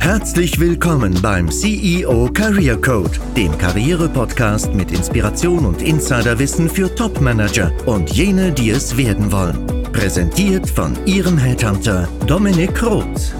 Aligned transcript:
Herzlich 0.00 0.58
willkommen 0.58 1.20
beim 1.20 1.50
CEO 1.50 2.30
Career 2.32 2.80
Code, 2.80 3.10
dem 3.36 3.56
Karriere-Podcast 3.58 4.72
mit 4.72 4.90
Inspiration 4.90 5.66
und 5.66 5.82
Insiderwissen 5.82 6.68
für 6.70 6.94
Top-Manager 6.94 7.72
und 7.86 8.10
jene, 8.10 8.50
die 8.52 8.70
es 8.70 8.96
werden 8.96 9.30
wollen. 9.30 9.66
Präsentiert 9.92 10.68
von 10.68 10.96
Ihrem 11.06 11.36
Headhunter 11.36 12.08
Dominik 12.26 12.82
Roth. 12.82 13.34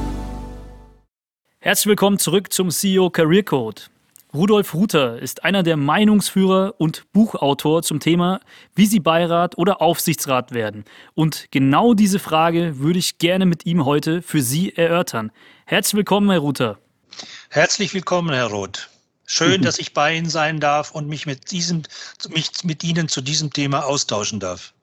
Herzlich 1.61 1.87
willkommen 1.87 2.19
zurück 2.19 2.53
zum 2.53 2.71
CEO 2.71 3.11
Career 3.11 3.45
Code. 3.45 3.83
Rudolf 4.35 4.75
Ruther 4.75 5.19
ist 5.19 5.45
einer 5.45 5.63
der 5.63 5.79
Meinungsführer 5.79 6.75
und 6.77 7.11
Buchautor 7.13 7.83
zum 7.83 7.99
Thema, 7.99 8.41
wie 8.75 8.85
Sie 8.85 9.01
Beirat 9.01 9.57
oder 9.57 9.81
Aufsichtsrat 9.81 10.53
werden. 10.53 10.85
Und 11.15 11.47
genau 11.51 11.95
diese 11.95 12.19
Frage 12.19 12.79
würde 12.79 12.99
ich 12.99 13.17
gerne 13.17 13.47
mit 13.47 13.65
ihm 13.65 13.87
heute 13.87 14.21
für 14.21 14.43
Sie 14.43 14.77
erörtern. 14.77 15.33
Herzlich 15.65 15.97
willkommen, 15.97 16.31
Herr 16.31 16.41
Ruther. 16.41 16.79
Herzlich 17.49 17.95
willkommen, 17.95 18.35
Herr 18.35 18.49
Roth. 18.49 18.91
Schön, 19.25 19.61
mhm. 19.61 19.65
dass 19.65 19.79
ich 19.79 19.95
bei 19.95 20.15
Ihnen 20.15 20.29
sein 20.29 20.61
darf 20.61 20.91
und 20.91 21.09
mich 21.09 21.25
mit, 21.25 21.51
diesem, 21.51 21.85
mich 22.29 22.51
mit 22.65 22.85
Ihnen 22.85 23.09
zu 23.09 23.23
diesem 23.23 23.51
Thema 23.51 23.87
austauschen 23.87 24.41
darf. 24.41 24.75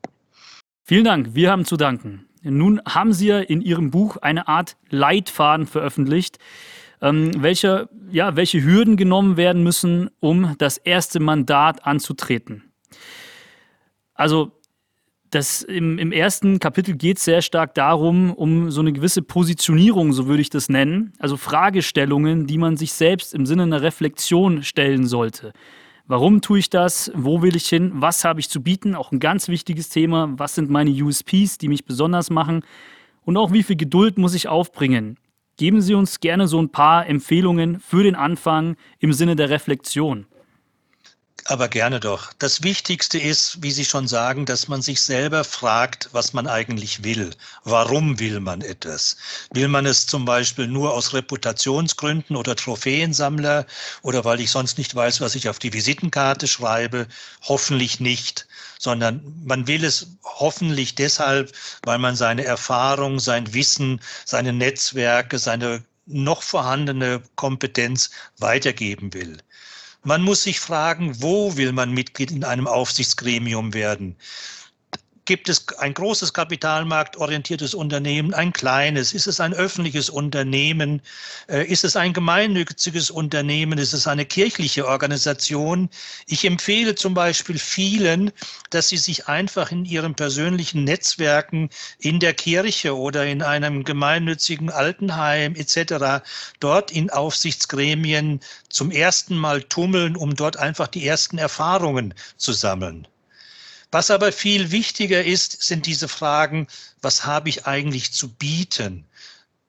Vielen 0.84 1.06
Dank, 1.06 1.36
wir 1.36 1.52
haben 1.52 1.66
zu 1.66 1.78
danken. 1.78 2.28
Nun 2.42 2.82
haben 2.88 3.14
Sie 3.14 3.28
ja 3.28 3.40
in 3.40 3.62
Ihrem 3.62 3.92
Buch 3.92 4.18
eine 4.18 4.48
Art 4.48 4.76
Leitfaden 4.90 5.68
veröffentlicht, 5.68 6.40
ähm, 7.02 7.32
welche, 7.38 7.90
ja, 8.12 8.36
welche 8.36 8.64
Hürden 8.64 8.98
genommen 8.98 9.38
werden 9.38 9.64
müssen, 9.64 10.10
um 10.20 10.56
das 10.58 10.78
erste 10.78 11.20
Mandat 11.20 11.86
anzutreten. 11.86 12.72
Also 14.14 14.52
das 15.36 15.64
im, 15.64 16.00
im 16.00 16.12
ersten 16.12 16.60
Kapitel 16.60 16.96
geht 16.96 17.18
es 17.18 17.26
sehr 17.26 17.42
stark 17.42 17.74
darum, 17.74 18.32
um 18.32 18.72
so 18.72 18.80
eine 18.80 18.94
gewisse 18.94 19.22
Positionierung, 19.22 20.14
so 20.14 20.28
würde 20.28 20.42
ich 20.42 20.50
das 20.50 20.70
nennen. 20.70 21.12
Also 21.20 21.36
Fragestellungen, 21.36 22.48
die 22.48 22.58
man 22.58 22.78
sich 22.78 22.94
selbst 22.94 23.34
im 23.34 23.46
Sinne 23.46 23.64
einer 23.64 23.82
Reflexion 23.82 24.64
stellen 24.64 25.06
sollte. 25.06 25.52
Warum 26.08 26.42
tue 26.42 26.60
ich 26.60 26.70
das? 26.70 27.12
Wo 27.16 27.42
will 27.42 27.56
ich 27.56 27.68
hin? 27.68 27.92
Was 27.96 28.24
habe 28.24 28.40
ich 28.40 28.50
zu 28.50 28.62
bieten? 28.62 28.96
Auch 28.96 29.12
ein 29.12 29.20
ganz 29.20 29.48
wichtiges 29.48 29.90
Thema. 29.90 30.32
Was 30.38 30.56
sind 30.56 30.70
meine 30.70 30.92
USPs, 30.92 31.58
die 31.58 31.68
mich 31.68 31.84
besonders 31.84 32.30
machen? 32.30 32.64
Und 33.24 33.38
auch 33.38 33.52
wie 33.52 33.64
viel 33.64 33.76
Geduld 33.76 34.18
muss 34.18 34.36
ich 34.36 34.48
aufbringen? 34.48 35.18
Geben 35.58 35.82
Sie 35.82 35.94
uns 35.94 36.20
gerne 36.20 36.48
so 36.48 36.62
ein 36.62 36.70
paar 36.70 37.08
Empfehlungen 37.08 37.80
für 37.80 38.04
den 38.04 38.16
Anfang 38.16 38.76
im 39.00 39.14
Sinne 39.14 39.38
der 39.38 39.50
Reflexion. 39.50 40.26
Aber 41.48 41.68
gerne 41.68 42.00
doch. 42.00 42.34
Das 42.40 42.64
Wichtigste 42.64 43.20
ist, 43.20 43.62
wie 43.62 43.70
Sie 43.70 43.86
schon 43.86 44.08
sagen, 44.08 44.48
dass 44.48 44.68
man 44.68 44.82
sich 44.82 45.00
selber 45.02 45.44
fragt, 45.44 46.10
was 46.12 46.34
man 46.34 46.48
eigentlich 46.48 47.04
will. 47.04 47.30
Warum 47.64 48.20
will 48.20 48.40
man 48.40 48.62
etwas? 48.62 49.16
Will 49.54 49.68
man 49.68 49.86
es 49.86 50.08
zum 50.08 50.26
Beispiel 50.26 50.68
nur 50.68 50.94
aus 50.94 51.14
Reputationsgründen 51.14 52.36
oder 52.36 52.56
Trophäensammler 52.56 53.68
oder 54.02 54.26
weil 54.26 54.40
ich 54.42 54.50
sonst 54.50 54.80
nicht 54.80 54.96
weiß, 54.96 55.22
was 55.22 55.36
ich 55.36 55.48
auf 55.48 55.60
die 55.60 55.72
Visitenkarte 55.72 56.48
schreibe? 56.48 57.08
Hoffentlich 57.44 58.00
nicht 58.00 58.48
sondern 58.78 59.22
man 59.44 59.68
will 59.68 59.84
es 59.84 60.08
hoffentlich 60.24 60.96
deshalb, 60.96 61.52
weil 61.84 61.98
man 61.98 62.16
seine 62.16 62.44
Erfahrung, 62.44 63.20
sein 63.20 63.54
Wissen, 63.54 64.02
seine 64.26 64.54
Netzwerke, 64.54 65.40
seine 65.40 65.84
noch 66.06 66.44
vorhandene 66.44 67.24
Kompetenz 67.36 68.12
weitergeben 68.38 69.14
will. 69.14 69.38
Man 70.06 70.22
muss 70.22 70.44
sich 70.44 70.60
fragen, 70.60 71.20
wo 71.24 71.58
will 71.58 71.72
man 71.72 71.92
Mitglied 71.92 72.30
in 72.30 72.44
einem 72.44 72.68
Aufsichtsgremium 72.68 73.74
werden? 73.74 74.16
Gibt 75.28 75.50
es 75.50 75.68
ein 75.80 75.96
großes 75.96 76.34
kapitalmarktorientiertes 76.34 77.74
Unternehmen, 77.74 78.36
ein 78.36 78.54
kleines? 78.54 79.12
Ist 79.12 79.26
es 79.26 79.40
ein 79.40 79.56
öffentliches 79.56 80.08
Unternehmen? 80.08 81.02
Äh, 81.50 81.66
ist 81.66 81.84
es 81.84 81.96
ein 81.96 82.14
gemeinnütziges 82.14 83.10
Unternehmen? 83.10 83.80
Ist 83.80 83.94
es 83.94 84.06
eine 84.06 84.26
kirchliche 84.26 84.88
Organisation? 84.88 85.90
Ich 86.28 86.46
empfehle 86.46 86.94
zum 86.94 87.16
Beispiel 87.16 87.58
vielen, 87.58 88.32
dass 88.70 88.90
sie 88.90 88.98
sich 88.98 89.28
einfach 89.28 89.72
in 89.72 89.86
ihren 89.86 90.14
persönlichen 90.14 90.84
Netzwerken 90.84 91.72
in 91.98 92.20
der 92.20 92.36
Kirche 92.36 92.96
oder 92.96 93.26
in 93.26 93.42
einem 93.42 93.84
gemeinnützigen 93.84 94.70
Altenheim 94.70 95.56
etc. 95.56 96.24
dort 96.60 96.92
in 96.92 97.10
Aufsichtsgremien 97.10 98.42
zum 98.70 98.92
ersten 98.92 99.36
Mal 99.36 99.64
tummeln, 99.64 100.16
um 100.16 100.36
dort 100.36 100.58
einfach 100.58 100.88
die 100.88 101.08
ersten 101.08 101.40
Erfahrungen 101.40 102.14
zu 102.38 102.54
sammeln. 102.54 103.08
Was 103.92 104.12
aber 104.12 104.32
viel 104.32 104.72
wichtiger 104.72 105.24
ist, 105.24 105.64
sind 105.64 105.86
diese 105.86 106.08
Fragen, 106.08 106.68
was 107.02 107.26
habe 107.26 107.50
ich 107.50 107.66
eigentlich 107.66 108.12
zu 108.12 108.30
bieten? 108.30 109.06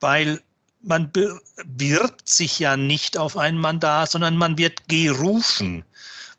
Weil 0.01 0.41
man 0.83 1.11
bewirbt 1.11 2.29
sich 2.29 2.59
ja 2.59 2.77
nicht 2.77 3.19
auf 3.19 3.37
ein 3.37 3.59
Mandat, 3.59 4.11
sondern 4.11 4.37
man 4.37 4.57
wird 4.59 4.89
gerufen. 4.89 5.85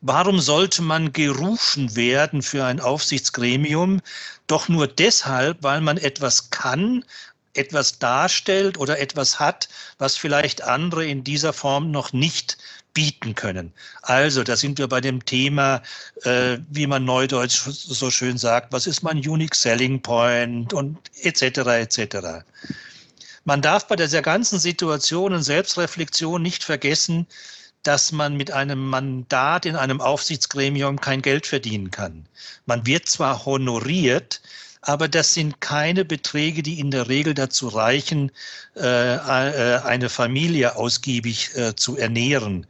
Warum 0.00 0.40
sollte 0.40 0.80
man 0.80 1.12
gerufen 1.12 1.96
werden 1.96 2.42
für 2.42 2.64
ein 2.64 2.80
Aufsichtsgremium? 2.80 4.00
Doch 4.46 4.68
nur 4.68 4.86
deshalb, 4.86 5.62
weil 5.62 5.80
man 5.80 5.98
etwas 5.98 6.50
kann, 6.50 7.04
etwas 7.52 7.98
darstellt 7.98 8.78
oder 8.78 9.00
etwas 9.00 9.40
hat, 9.40 9.68
was 9.98 10.16
vielleicht 10.16 10.62
andere 10.62 11.04
in 11.04 11.24
dieser 11.24 11.52
Form 11.52 11.90
noch 11.90 12.12
nicht 12.12 12.58
bieten 12.98 13.36
können. 13.36 13.72
Also, 14.02 14.42
da 14.42 14.56
sind 14.56 14.76
wir 14.80 14.88
bei 14.88 15.00
dem 15.00 15.24
Thema, 15.24 15.82
äh, 16.24 16.58
wie 16.68 16.88
man 16.88 17.04
neudeutsch 17.04 17.60
so 17.70 18.10
schön 18.10 18.38
sagt, 18.38 18.72
was 18.72 18.88
ist 18.88 19.04
mein 19.04 19.18
Unique 19.18 19.54
Selling 19.54 20.02
Point 20.02 20.72
und 20.72 20.98
etc. 21.22 21.58
etc. 21.58 22.44
Man 23.44 23.62
darf 23.62 23.86
bei 23.86 23.94
dieser 23.94 24.20
ganzen 24.20 24.58
Situation 24.58 25.32
und 25.32 25.44
Selbstreflexion 25.44 26.42
nicht 26.42 26.64
vergessen, 26.64 27.28
dass 27.84 28.10
man 28.10 28.36
mit 28.36 28.50
einem 28.50 28.84
Mandat 28.84 29.64
in 29.64 29.76
einem 29.76 30.00
Aufsichtsgremium 30.00 31.00
kein 31.00 31.22
Geld 31.22 31.46
verdienen 31.46 31.92
kann. 31.92 32.26
Man 32.66 32.84
wird 32.84 33.08
zwar 33.08 33.46
honoriert, 33.46 34.40
aber 34.88 35.06
das 35.06 35.34
sind 35.34 35.60
keine 35.60 36.04
Beträge, 36.06 36.62
die 36.62 36.80
in 36.80 36.90
der 36.90 37.10
Regel 37.10 37.34
dazu 37.34 37.68
reichen, 37.68 38.32
äh, 38.74 39.16
äh, 39.16 39.82
eine 39.82 40.08
Familie 40.08 40.76
ausgiebig 40.76 41.50
äh, 41.54 41.76
zu 41.76 41.98
ernähren. 41.98 42.66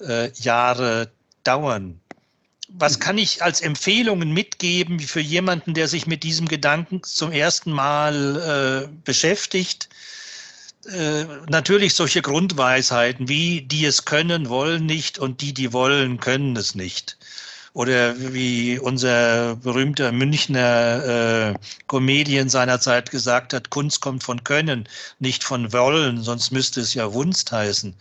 äh, 0.00 0.30
Jahre 0.32 1.10
dauern. 1.44 2.00
Was 2.70 3.00
kann 3.00 3.16
ich 3.16 3.42
als 3.42 3.62
Empfehlungen 3.62 4.32
mitgeben 4.32 5.00
für 5.00 5.20
jemanden, 5.20 5.72
der 5.72 5.88
sich 5.88 6.06
mit 6.06 6.22
diesem 6.22 6.46
Gedanken 6.48 7.02
zum 7.02 7.32
ersten 7.32 7.72
Mal 7.72 8.86
äh, 8.86 8.96
beschäftigt? 9.04 9.88
Äh, 10.86 11.24
natürlich 11.48 11.94
solche 11.94 12.22
Grundweisheiten 12.22 13.28
wie 13.28 13.62
die 13.62 13.84
es 13.84 14.04
können, 14.04 14.48
wollen 14.48 14.86
nicht 14.86 15.18
und 15.18 15.40
die, 15.40 15.52
die 15.52 15.72
wollen, 15.72 16.20
können 16.20 16.56
es 16.56 16.74
nicht. 16.74 17.18
Oder 17.74 18.14
wie 18.32 18.78
unser 18.78 19.56
berühmter 19.56 20.12
Münchner 20.12 21.54
äh, 21.54 21.58
Comedian 21.86 22.48
seinerzeit 22.48 23.10
gesagt 23.10 23.52
hat, 23.52 23.70
Kunst 23.70 24.00
kommt 24.00 24.22
von 24.22 24.44
Können, 24.44 24.88
nicht 25.18 25.44
von 25.44 25.72
Wollen, 25.72 26.22
sonst 26.22 26.50
müsste 26.50 26.80
es 26.80 26.94
ja 26.94 27.12
Wunst 27.12 27.52
heißen. 27.52 27.94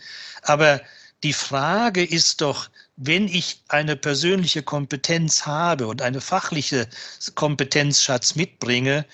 Aber 0.43 0.81
die 1.23 1.33
Frage 1.33 2.03
ist 2.03 2.41
doch, 2.41 2.69
wenn 2.95 3.27
ich 3.27 3.61
eine 3.67 3.95
persönliche 3.95 4.63
Kompetenz 4.63 5.45
habe 5.45 5.87
und 5.87 6.01
eine 6.01 6.21
fachliche 6.21 6.87
Kompetenzschatz 7.35 8.35
mitbringe, 8.35 9.05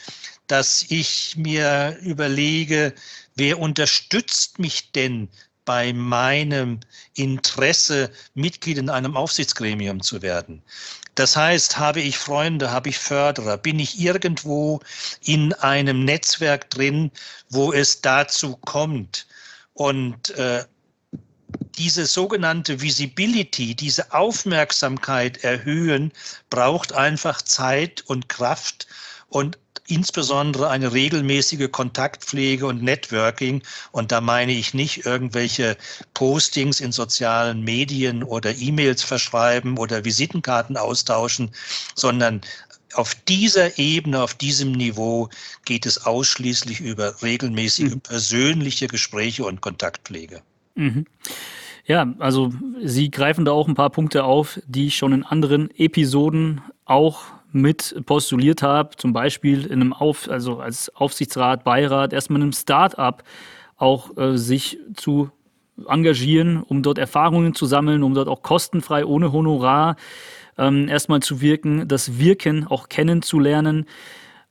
dass 0.48 0.86
ich 0.90 1.36
mir 1.38 1.98
überlege, 2.02 2.94
wer 3.36 3.60
unterstützt 3.60 4.60
mich 4.60 4.92
denn 4.92 5.30
bei 5.66 5.94
meinem 5.94 6.82
Interesse, 7.16 8.12
Mitglied 8.34 8.78
in 8.78 8.90
einem 8.90 9.16
Aufsichtsgremium 9.16 10.02
zu 10.02 10.22
werden. 10.22 10.62
Das 11.16 11.38
heißt, 11.38 11.78
habe 11.78 12.02
ich 12.02 12.18
Freunde, 12.18 12.72
habe 12.72 12.90
ich 12.90 12.98
Förderer, 12.98 13.58
bin 13.58 13.80
ich 13.80 14.00
irgendwo 14.00 14.82
in 15.22 15.54
einem 15.54 16.04
Netzwerk 16.04 16.70
drin, 16.70 17.12
wo 17.50 17.72
es 17.72 18.02
dazu 18.02 18.58
kommt. 18.58 19.28
Und 19.74 20.32
äh, 20.32 20.66
diese 21.78 22.06
sogenannte 22.06 22.81
Visibility, 22.81 23.75
diese 23.75 24.14
Aufmerksamkeit 24.14 25.44
erhöhen, 25.44 26.12
braucht 26.50 26.94
einfach 26.94 27.42
Zeit 27.42 28.04
und 28.08 28.30
Kraft. 28.30 28.88
Und 29.30 29.58
insbesondere 29.88 30.70
eine 30.70 30.94
regelmäßige 30.94 31.70
Kontaktpflege 31.72 32.66
und 32.66 32.81
Networking. 32.81 33.62
Und 33.92 34.12
da 34.12 34.22
meine 34.22 34.54
ich 34.54 34.74
nicht 34.74 35.06
irgendwelche 35.06 35.78
Postings 36.14 36.80
in 36.80 36.92
sozialen 36.92 37.64
Medien 37.64 38.24
oder 38.24 38.56
E-Mails 38.56 39.04
verschreiben 39.04 39.78
oder 39.78 40.06
Visitenkarten 40.06 40.78
austauschen, 40.78 41.52
sondern 41.96 42.42
auf 42.94 43.16
dieser 43.28 43.78
Ebene, 43.80 44.22
auf 44.22 44.36
diesem 44.36 44.72
Niveau 44.72 45.30
geht 45.66 45.86
es 45.86 46.06
ausschließlich 46.06 46.80
über 46.80 47.22
regelmäßige 47.22 47.96
mhm. 47.96 48.02
persönliche 48.02 48.88
Gespräche 48.88 49.46
und 49.46 49.62
Kontaktpflege. 49.62 50.42
Mhm. 50.75 51.06
Ja, 51.86 52.14
also 52.20 52.52
Sie 52.82 53.12
greifen 53.12 53.44
da 53.44 53.52
auch 53.52 53.68
ein 53.68 53.76
paar 53.76 53.90
Punkte 53.90 54.24
auf, 54.24 54.60
die 54.68 54.88
ich 54.88 54.96
schon 54.96 55.12
in 55.12 55.24
anderen 55.24 55.70
Episoden 55.78 56.62
auch 56.86 57.24
mit 57.52 57.96
postuliert 58.06 58.64
habe, 58.64 58.96
zum 58.96 59.14
Beispiel 59.14 59.66
in 59.66 59.82
einem 59.82 59.94
Auf, 59.94 60.30
also 60.30 60.60
als 60.60 60.94
Aufsichtsrat, 60.96 61.64
Beirat, 61.64 62.14
erstmal 62.14 62.38
in 62.38 62.44
einem 62.44 62.54
Start-up 62.54 63.24
auch 63.78 64.18
äh, 64.18 64.38
sich 64.38 64.80
zu 64.96 65.30
engagieren, 65.88 66.64
um 66.64 66.84
dort 66.84 66.98
Erfahrungen 66.98 67.54
zu 67.54 67.66
sammeln, 67.66 68.04
um 68.04 68.14
dort 68.14 68.28
auch 68.28 68.42
kostenfrei 68.42 69.06
ohne 69.06 69.32
Honorar 69.32 69.98
ähm, 70.58 70.88
erstmal 70.88 71.20
zu 71.22 71.42
wirken, 71.42 71.88
das 71.88 72.18
Wirken 72.18 72.66
auch 72.66 72.90
kennenzulernen. 72.90 73.86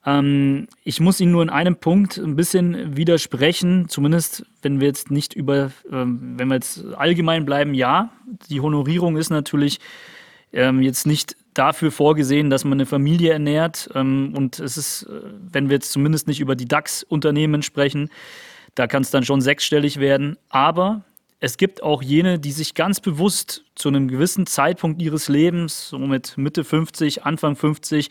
Ähm, 0.04 0.68
ich 0.84 1.00
muss 1.00 1.20
Ihnen 1.20 1.32
nur 1.32 1.42
in 1.42 1.50
einem 1.50 1.76
Punkt 1.76 2.18
ein 2.18 2.36
bisschen 2.36 2.96
widersprechen, 2.96 3.88
zumindest 3.88 4.44
wenn 4.62 4.80
wir 4.80 4.88
jetzt 4.88 5.10
nicht 5.10 5.34
über, 5.34 5.70
ähm, 5.90 6.34
wenn 6.36 6.48
wir 6.48 6.54
jetzt 6.54 6.84
allgemein 6.96 7.44
bleiben, 7.44 7.74
ja, 7.74 8.12
die 8.50 8.60
Honorierung 8.60 9.16
ist 9.16 9.30
natürlich 9.30 9.78
ähm, 10.52 10.82
jetzt 10.82 11.06
nicht 11.06 11.36
dafür 11.54 11.90
vorgesehen, 11.90 12.50
dass 12.50 12.64
man 12.64 12.74
eine 12.74 12.86
Familie 12.86 13.32
ernährt. 13.32 13.90
Ähm, 13.94 14.34
und 14.36 14.58
es 14.58 14.76
ist, 14.76 15.04
äh, 15.04 15.20
wenn 15.50 15.68
wir 15.68 15.76
jetzt 15.76 15.92
zumindest 15.92 16.26
nicht 16.26 16.40
über 16.40 16.56
die 16.56 16.66
DAX-Unternehmen 16.66 17.62
sprechen, 17.62 18.10
da 18.74 18.86
kann 18.86 19.02
es 19.02 19.10
dann 19.10 19.24
schon 19.24 19.40
sechsstellig 19.40 20.00
werden. 20.00 20.36
Aber 20.48 21.04
es 21.44 21.56
gibt 21.56 21.82
auch 21.82 22.04
jene, 22.04 22.38
die 22.38 22.52
sich 22.52 22.74
ganz 22.74 23.00
bewusst 23.00 23.64
zu 23.74 23.88
einem 23.88 24.06
gewissen 24.06 24.46
Zeitpunkt 24.46 25.02
ihres 25.02 25.28
Lebens, 25.28 25.88
so 25.88 25.98
mit 25.98 26.38
Mitte 26.38 26.62
50, 26.62 27.24
Anfang 27.24 27.56
50, 27.56 28.10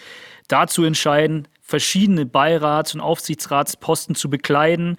dazu 0.49 0.83
entscheiden, 0.83 1.47
verschiedene 1.61 2.25
Beirats- 2.25 2.93
und 2.93 2.99
Aufsichtsratsposten 2.99 4.15
zu 4.15 4.29
bekleiden, 4.29 4.97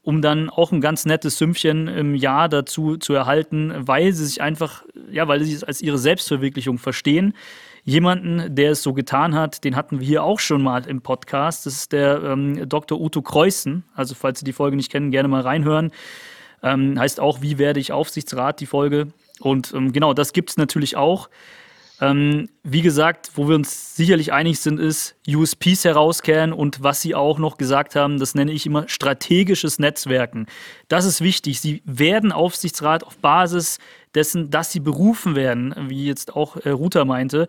um 0.00 0.22
dann 0.22 0.48
auch 0.48 0.72
ein 0.72 0.80
ganz 0.80 1.04
nettes 1.04 1.36
Sümmchen 1.36 1.86
im 1.88 2.14
Jahr 2.14 2.48
dazu 2.48 2.96
zu 2.96 3.12
erhalten, 3.12 3.70
weil 3.76 4.14
sie 4.14 4.24
sich 4.24 4.40
einfach, 4.40 4.82
ja, 5.10 5.28
weil 5.28 5.44
sie 5.44 5.52
es 5.52 5.62
als 5.62 5.82
ihre 5.82 5.98
Selbstverwirklichung 5.98 6.78
verstehen. 6.78 7.34
Jemanden, 7.82 8.54
der 8.54 8.70
es 8.70 8.82
so 8.82 8.94
getan 8.94 9.34
hat, 9.34 9.62
den 9.62 9.76
hatten 9.76 10.00
wir 10.00 10.06
hier 10.06 10.24
auch 10.24 10.40
schon 10.40 10.62
mal 10.62 10.86
im 10.86 11.02
Podcast. 11.02 11.66
Das 11.66 11.74
ist 11.74 11.92
der 11.92 12.22
ähm, 12.22 12.66
Dr. 12.66 12.98
Uto 12.98 13.20
Kreuzen. 13.20 13.84
Also, 13.94 14.14
falls 14.14 14.38
Sie 14.38 14.46
die 14.46 14.54
Folge 14.54 14.74
nicht 14.74 14.90
kennen, 14.90 15.10
gerne 15.10 15.28
mal 15.28 15.42
reinhören. 15.42 15.92
Ähm, 16.64 16.98
heißt 16.98 17.20
auch, 17.20 17.42
wie 17.42 17.58
werde 17.58 17.78
ich 17.78 17.92
Aufsichtsrat, 17.92 18.58
die 18.58 18.66
Folge. 18.66 19.08
Und 19.38 19.72
ähm, 19.74 19.92
genau, 19.92 20.14
das 20.14 20.32
gibt 20.32 20.50
es 20.50 20.56
natürlich 20.56 20.96
auch. 20.96 21.28
Ähm, 22.00 22.48
wie 22.64 22.82
gesagt, 22.82 23.30
wo 23.34 23.48
wir 23.48 23.54
uns 23.54 23.94
sicherlich 23.94 24.32
einig 24.32 24.58
sind, 24.58 24.80
ist 24.80 25.14
USPs 25.28 25.84
herauskehren 25.84 26.52
und 26.52 26.82
was 26.82 27.02
Sie 27.02 27.14
auch 27.14 27.38
noch 27.38 27.56
gesagt 27.56 27.94
haben, 27.94 28.18
das 28.18 28.34
nenne 28.34 28.50
ich 28.50 28.66
immer 28.66 28.88
strategisches 28.88 29.78
Netzwerken. 29.78 30.46
Das 30.88 31.04
ist 31.04 31.20
wichtig. 31.20 31.60
Sie 31.60 31.82
werden 31.84 32.32
Aufsichtsrat 32.32 33.04
auf 33.04 33.18
Basis 33.18 33.78
dessen, 34.14 34.50
dass 34.50 34.72
Sie 34.72 34.80
berufen 34.80 35.36
werden, 35.36 35.74
wie 35.88 36.06
jetzt 36.06 36.34
auch 36.34 36.56
äh, 36.56 36.70
Ruther 36.70 37.04
meinte. 37.04 37.46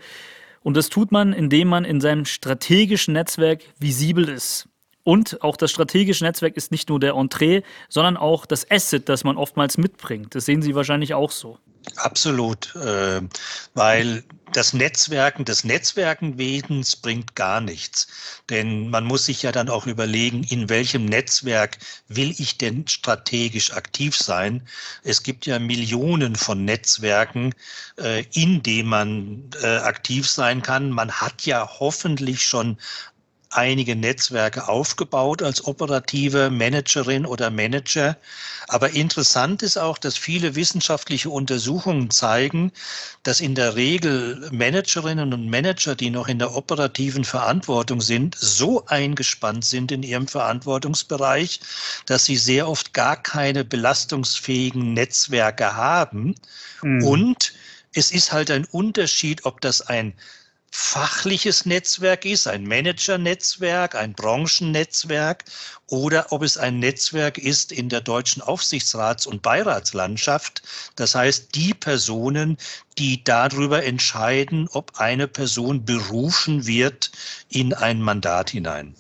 Und 0.62 0.78
das 0.78 0.90
tut 0.90 1.12
man, 1.12 1.34
indem 1.34 1.70
man 1.70 1.86
in 1.86 2.02
seinem 2.02 2.26
strategischen 2.26 3.14
Netzwerk 3.14 3.62
visibel 3.80 4.30
ist. 4.30 4.68
Und 5.06 5.44
auch 5.44 5.56
das 5.56 5.70
strategische 5.70 6.24
Netzwerk 6.24 6.58
ist 6.58 6.72
nicht 6.72 6.90
nur 6.90 7.00
der 7.00 7.14
Entree, 7.14 7.62
sondern 7.90 8.18
auch 8.18 8.48
das 8.48 8.70
Asset, 8.72 9.08
das 9.08 9.24
man 9.24 9.38
oftmals 9.38 9.78
mitbringt. 9.78 10.34
Das 10.34 10.46
sehen 10.46 10.64
Sie 10.64 10.74
wahrscheinlich 10.74 11.14
auch 11.14 11.30
so. 11.30 11.60
Absolut, 11.98 12.76
äh, 12.76 13.22
weil 13.76 14.24
das 14.52 14.74
Netzwerken 14.74 15.46
des 15.46 15.64
Netzwerkenwesens 15.64 16.96
bringt 16.96 17.36
gar 17.36 17.62
nichts. 17.62 18.08
Denn 18.50 18.90
man 18.90 19.04
muss 19.04 19.26
sich 19.26 19.44
ja 19.44 19.52
dann 19.52 19.70
auch 19.70 19.86
überlegen, 19.86 20.44
in 20.44 20.70
welchem 20.70 21.06
Netzwerk 21.06 21.78
will 22.08 22.34
ich 22.38 22.58
denn 22.58 22.88
strategisch 22.88 23.74
aktiv 23.74 24.18
sein. 24.18 24.68
Es 25.04 25.22
gibt 25.22 25.46
ja 25.46 25.60
Millionen 25.60 26.36
von 26.36 26.66
Netzwerken, 26.66 27.54
äh, 28.00 28.24
in 28.34 28.64
denen 28.64 28.90
man 28.90 29.50
äh, 29.62 29.78
aktiv 29.78 30.28
sein 30.28 30.64
kann. 30.64 30.90
Man 30.90 31.12
hat 31.12 31.46
ja 31.46 31.70
hoffentlich 31.80 32.44
schon 32.44 32.78
einige 33.56 33.96
Netzwerke 33.96 34.68
aufgebaut 34.68 35.42
als 35.42 35.66
operative 35.66 36.50
Managerin 36.50 37.26
oder 37.26 37.50
Manager. 37.50 38.18
Aber 38.68 38.92
interessant 38.92 39.64
ist 39.64 39.78
auch, 39.78 39.98
dass 39.98 40.18
viele 40.18 40.56
wissenschaftliche 40.56 41.30
Untersuchungen 41.30 42.10
zeigen, 42.10 42.72
dass 43.24 43.42
in 43.42 43.56
der 43.56 43.76
Regel 43.76 44.50
Managerinnen 44.52 45.34
und 45.34 45.50
Manager, 45.50 45.96
die 45.96 46.10
noch 46.10 46.28
in 46.28 46.40
der 46.40 46.56
operativen 46.56 47.24
Verantwortung 47.24 48.02
sind, 48.02 48.36
so 48.36 48.86
eingespannt 48.88 49.66
sind 49.66 49.92
in 49.92 50.04
ihrem 50.04 50.28
Verantwortungsbereich, 50.28 51.60
dass 52.06 52.26
sie 52.26 52.38
sehr 52.38 52.68
oft 52.68 52.94
gar 52.94 53.16
keine 53.22 53.64
belastungsfähigen 53.64 54.94
Netzwerke 54.94 55.76
haben. 55.76 56.36
Mhm. 56.82 57.04
Und 57.04 57.54
es 57.94 58.12
ist 58.12 58.32
halt 58.32 58.52
ein 58.52 58.66
Unterschied, 58.66 59.46
ob 59.46 59.62
das 59.62 59.82
ein 59.82 60.14
fachliches 60.78 61.66
Netzwerk 61.66 62.26
ist, 62.26 62.48
ein 62.48 62.68
Managernetzwerk, 62.68 63.96
ein 63.96 64.14
Branchennetzwerk 64.14 65.46
oder 65.88 66.34
ob 66.34 66.44
es 66.44 66.58
ein 66.58 66.80
Netzwerk 66.80 67.38
ist 67.38 67.72
in 67.72 67.88
der 67.88 68.02
deutschen 68.02 68.42
Aufsichtsrats- 68.42 69.26
und 69.26 69.42
Beiratslandschaft. 69.42 70.64
Das 70.98 71.16
heißt, 71.16 71.56
die 71.56 71.74
Personen, 71.74 72.58
die 72.98 73.24
darüber 73.24 73.86
entscheiden, 73.86 74.68
ob 74.70 75.00
eine 75.00 75.30
Person 75.30 75.86
berufen 75.86 76.68
wird 76.68 77.10
in 77.50 77.74
ein 77.74 78.02
Mandat 78.02 78.50
hinein. 78.50 78.96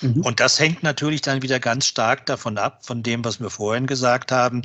Mhm. 0.00 0.22
Und 0.22 0.40
das 0.40 0.58
hängt 0.58 0.82
natürlich 0.82 1.22
dann 1.22 1.42
wieder 1.42 1.60
ganz 1.60 1.86
stark 1.86 2.26
davon 2.26 2.58
ab, 2.58 2.84
von 2.84 3.02
dem, 3.02 3.24
was 3.24 3.40
wir 3.40 3.50
vorhin 3.50 3.86
gesagt 3.86 4.32
haben. 4.32 4.62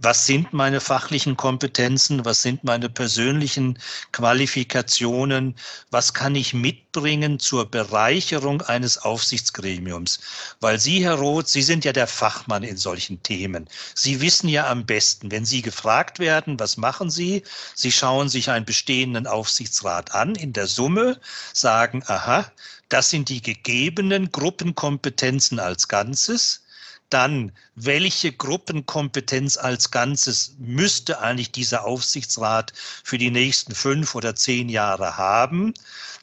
Was 0.00 0.26
sind 0.26 0.52
meine 0.52 0.80
fachlichen 0.80 1.36
Kompetenzen? 1.36 2.24
Was 2.24 2.42
sind 2.42 2.64
meine 2.64 2.88
persönlichen 2.88 3.78
Qualifikationen? 4.12 5.56
Was 5.90 6.14
kann 6.14 6.34
ich 6.34 6.54
mitbringen 6.98 7.38
zur 7.38 7.70
Bereicherung 7.70 8.60
eines 8.62 8.98
Aufsichtsgremiums? 8.98 10.18
Weil 10.58 10.80
Sie, 10.80 11.04
Herr 11.04 11.14
Roth, 11.14 11.48
Sie 11.48 11.62
sind 11.62 11.84
ja 11.84 11.92
der 11.92 12.08
Fachmann 12.08 12.64
in 12.64 12.76
solchen 12.76 13.22
Themen. 13.22 13.68
Sie 13.94 14.20
wissen 14.20 14.48
ja 14.48 14.68
am 14.68 14.84
besten, 14.84 15.30
wenn 15.30 15.44
Sie 15.44 15.62
gefragt 15.62 16.18
werden, 16.18 16.58
was 16.58 16.76
machen 16.76 17.08
Sie? 17.08 17.44
Sie 17.76 17.92
schauen 17.92 18.28
sich 18.28 18.50
einen 18.50 18.64
bestehenden 18.64 19.28
Aufsichtsrat 19.28 20.12
an 20.12 20.34
in 20.34 20.52
der 20.52 20.66
Summe, 20.66 21.20
sagen, 21.52 22.02
aha, 22.06 22.50
das 22.88 23.10
sind 23.10 23.28
die 23.28 23.42
gegebenen 23.42 24.32
Gruppenkompetenzen 24.32 25.60
als 25.60 25.86
Ganzes. 25.86 26.64
Dann, 27.10 27.52
welche 27.74 28.32
Gruppenkompetenz 28.32 29.56
als 29.56 29.90
Ganzes 29.90 30.54
müsste 30.58 31.20
eigentlich 31.20 31.50
dieser 31.50 31.84
Aufsichtsrat 31.84 32.72
für 33.02 33.16
die 33.16 33.30
nächsten 33.30 33.74
fünf 33.74 34.14
oder 34.14 34.34
zehn 34.34 34.68
Jahre 34.68 35.16
haben? 35.16 35.72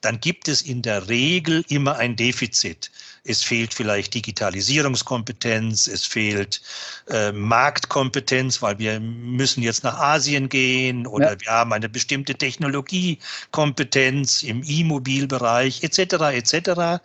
Dann 0.01 0.19
gibt 0.19 0.47
es 0.47 0.61
in 0.61 0.83
der 0.83 1.09
Regel 1.09 1.65
immer 1.69 1.95
ein 1.95 2.15
Defizit 2.15 2.91
es 3.25 3.43
fehlt 3.43 3.73
vielleicht 3.73 4.13
Digitalisierungskompetenz, 4.13 5.87
es 5.87 6.05
fehlt 6.05 6.61
äh, 7.09 7.31
Marktkompetenz, 7.31 8.61
weil 8.61 8.77
wir 8.77 8.99
müssen 8.99 9.63
jetzt 9.63 9.83
nach 9.83 9.97
Asien 9.97 10.47
gehen 10.47 11.07
oder 11.07 11.31
ja. 11.31 11.41
wir 11.41 11.51
haben 11.51 11.73
eine 11.73 11.89
bestimmte 11.89 12.35
Technologiekompetenz 12.35 14.43
im 14.43 14.61
E-Mobilbereich 14.63 15.81
etc. 15.83 16.13
etc. 16.33 17.01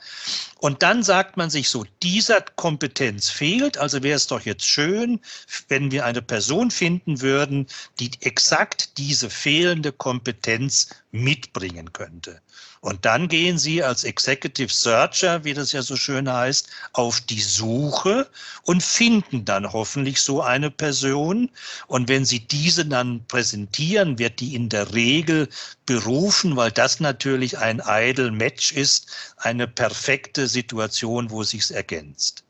Und 0.59 0.83
dann 0.83 1.03
sagt 1.03 1.39
man 1.39 1.49
sich 1.49 1.71
so, 1.71 1.87
dieser 2.03 2.43
Kompetenz 2.43 3.31
fehlt, 3.31 3.79
also 3.79 4.03
wäre 4.03 4.17
es 4.17 4.27
doch 4.27 4.43
jetzt 4.43 4.67
schön, 4.67 5.21
wenn 5.69 5.91
wir 5.91 6.05
eine 6.05 6.21
Person 6.21 6.71
finden 6.71 7.23
würden, 7.23 7.67
die 7.99 8.11
exakt 8.21 8.99
diese 8.99 9.31
fehlende 9.31 9.91
Kompetenz 9.91 10.91
mitbringen 11.13 11.93
könnte. 11.93 12.41
Und 12.81 13.05
dann 13.05 13.29
gehen 13.29 13.59
Sie 13.59 13.83
als 13.83 14.05
Executive 14.05 14.73
Searcher, 14.73 15.45
wie 15.45 15.53
das 15.53 15.73
ja 15.73 15.83
so 15.83 15.97
schön 15.97 16.33
heißt, 16.33 16.69
auf 16.93 17.21
die 17.21 17.41
Suche 17.41 18.29
und 18.63 18.83
finden 18.83 19.45
dann 19.45 19.71
hoffentlich 19.73 20.21
so 20.21 20.41
eine 20.41 20.71
Person. 20.71 21.51
Und 21.89 22.09
wenn 22.09 22.25
Sie 22.25 22.41
diese 22.41 22.87
dann 22.87 23.25
präsentieren, 23.27 24.19
wird 24.19 24.41
die 24.41 24.55
in 24.55 24.69
der 24.69 24.95
Regel 24.95 25.49
berufen, 25.85 26.57
weil 26.57 26.71
das 26.71 27.01
natürlich 27.01 27.59
ein 27.59 27.83
idle 27.85 28.31
Match 28.31 28.73
ist, 28.73 29.09
eine 29.37 29.67
perfekte 29.67 30.47
Situation, 30.47 31.31
wo 31.31 31.43
sich's 31.43 31.71
ergänzt. 31.71 32.45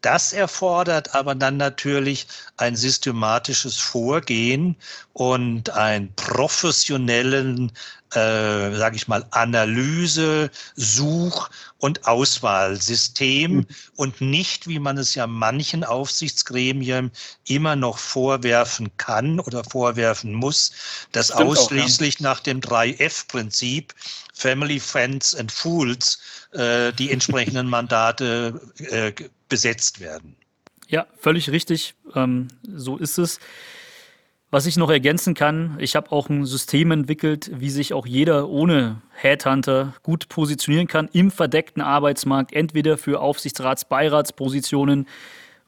Das 0.00 0.32
erfordert 0.32 1.14
aber 1.14 1.34
dann 1.34 1.56
natürlich 1.56 2.28
ein 2.56 2.76
systematisches 2.76 3.76
Vorgehen 3.78 4.76
und 5.12 5.70
einen 5.70 6.14
professionellen 6.14 7.72
äh, 8.14 8.74
sage 8.74 8.96
ich 8.96 9.08
mal, 9.08 9.26
Analyse, 9.32 10.50
Such- 10.76 11.50
und 11.78 12.06
Auswahlsystem 12.06 13.56
mhm. 13.56 13.66
und 13.96 14.20
nicht, 14.20 14.66
wie 14.66 14.78
man 14.78 14.96
es 14.96 15.14
ja 15.14 15.26
manchen 15.26 15.84
Aufsichtsgremien 15.84 17.12
immer 17.46 17.76
noch 17.76 17.98
vorwerfen 17.98 18.96
kann 18.96 19.40
oder 19.40 19.62
vorwerfen 19.62 20.32
muss, 20.32 20.72
dass 21.12 21.26
Stimmt 21.26 21.42
ausschließlich 21.42 22.16
auch, 22.16 22.20
ja. 22.20 22.28
nach 22.30 22.40
dem 22.40 22.60
3F-Prinzip 22.60 23.94
Family, 24.32 24.80
Friends 24.80 25.34
and 25.34 25.52
Fools 25.52 26.18
äh, 26.52 26.92
die 26.92 27.10
entsprechenden 27.10 27.68
Mandate 27.68 28.60
äh, 28.78 29.12
besetzt 29.48 30.00
werden. 30.00 30.36
Ja, 30.88 31.06
völlig 31.18 31.50
richtig. 31.50 31.94
Ähm, 32.14 32.48
so 32.62 32.96
ist 32.96 33.18
es. 33.18 33.40
Was 34.50 34.64
ich 34.64 34.78
noch 34.78 34.88
ergänzen 34.88 35.34
kann, 35.34 35.76
ich 35.78 35.94
habe 35.94 36.10
auch 36.10 36.30
ein 36.30 36.46
System 36.46 36.90
entwickelt, 36.90 37.50
wie 37.52 37.68
sich 37.68 37.92
auch 37.92 38.06
jeder 38.06 38.48
ohne 38.48 39.02
Headhunter 39.12 39.94
gut 40.02 40.30
positionieren 40.30 40.86
kann 40.86 41.10
im 41.12 41.30
verdeckten 41.30 41.82
Arbeitsmarkt, 41.82 42.54
entweder 42.54 42.96
für 42.96 43.20
Aufsichtsrats-, 43.20 43.84
Beiratspositionen 43.84 45.06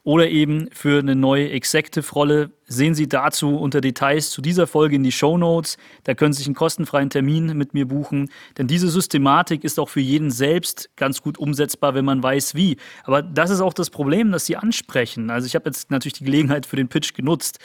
oder 0.03 0.29
eben 0.29 0.69
für 0.71 0.99
eine 0.99 1.15
neue 1.15 1.51
Executive-Rolle. 1.51 2.51
Sehen 2.65 2.95
Sie 2.95 3.07
dazu 3.07 3.57
unter 3.57 3.81
Details 3.81 4.31
zu 4.31 4.41
dieser 4.41 4.65
Folge 4.65 4.95
in 4.95 5.03
die 5.03 5.11
Show 5.11 5.37
Notes. 5.37 5.77
Da 6.05 6.15
können 6.15 6.33
Sie 6.33 6.39
sich 6.39 6.47
einen 6.47 6.55
kostenfreien 6.55 7.09
Termin 7.09 7.55
mit 7.57 7.73
mir 7.73 7.87
buchen. 7.87 8.31
Denn 8.57 8.67
diese 8.67 8.89
Systematik 8.89 9.63
ist 9.63 9.79
auch 9.79 9.89
für 9.89 9.99
jeden 9.99 10.31
selbst 10.31 10.89
ganz 10.95 11.21
gut 11.21 11.37
umsetzbar, 11.37 11.93
wenn 11.93 12.05
man 12.05 12.23
weiß, 12.23 12.55
wie. 12.55 12.77
Aber 13.03 13.21
das 13.21 13.51
ist 13.51 13.61
auch 13.61 13.73
das 13.73 13.89
Problem, 13.91 14.31
das 14.31 14.45
Sie 14.45 14.57
ansprechen. 14.57 15.29
Also 15.29 15.45
ich 15.45 15.53
habe 15.53 15.69
jetzt 15.69 15.91
natürlich 15.91 16.13
die 16.13 16.23
Gelegenheit 16.23 16.65
für 16.65 16.77
den 16.77 16.87
Pitch 16.87 17.13
genutzt. 17.13 17.59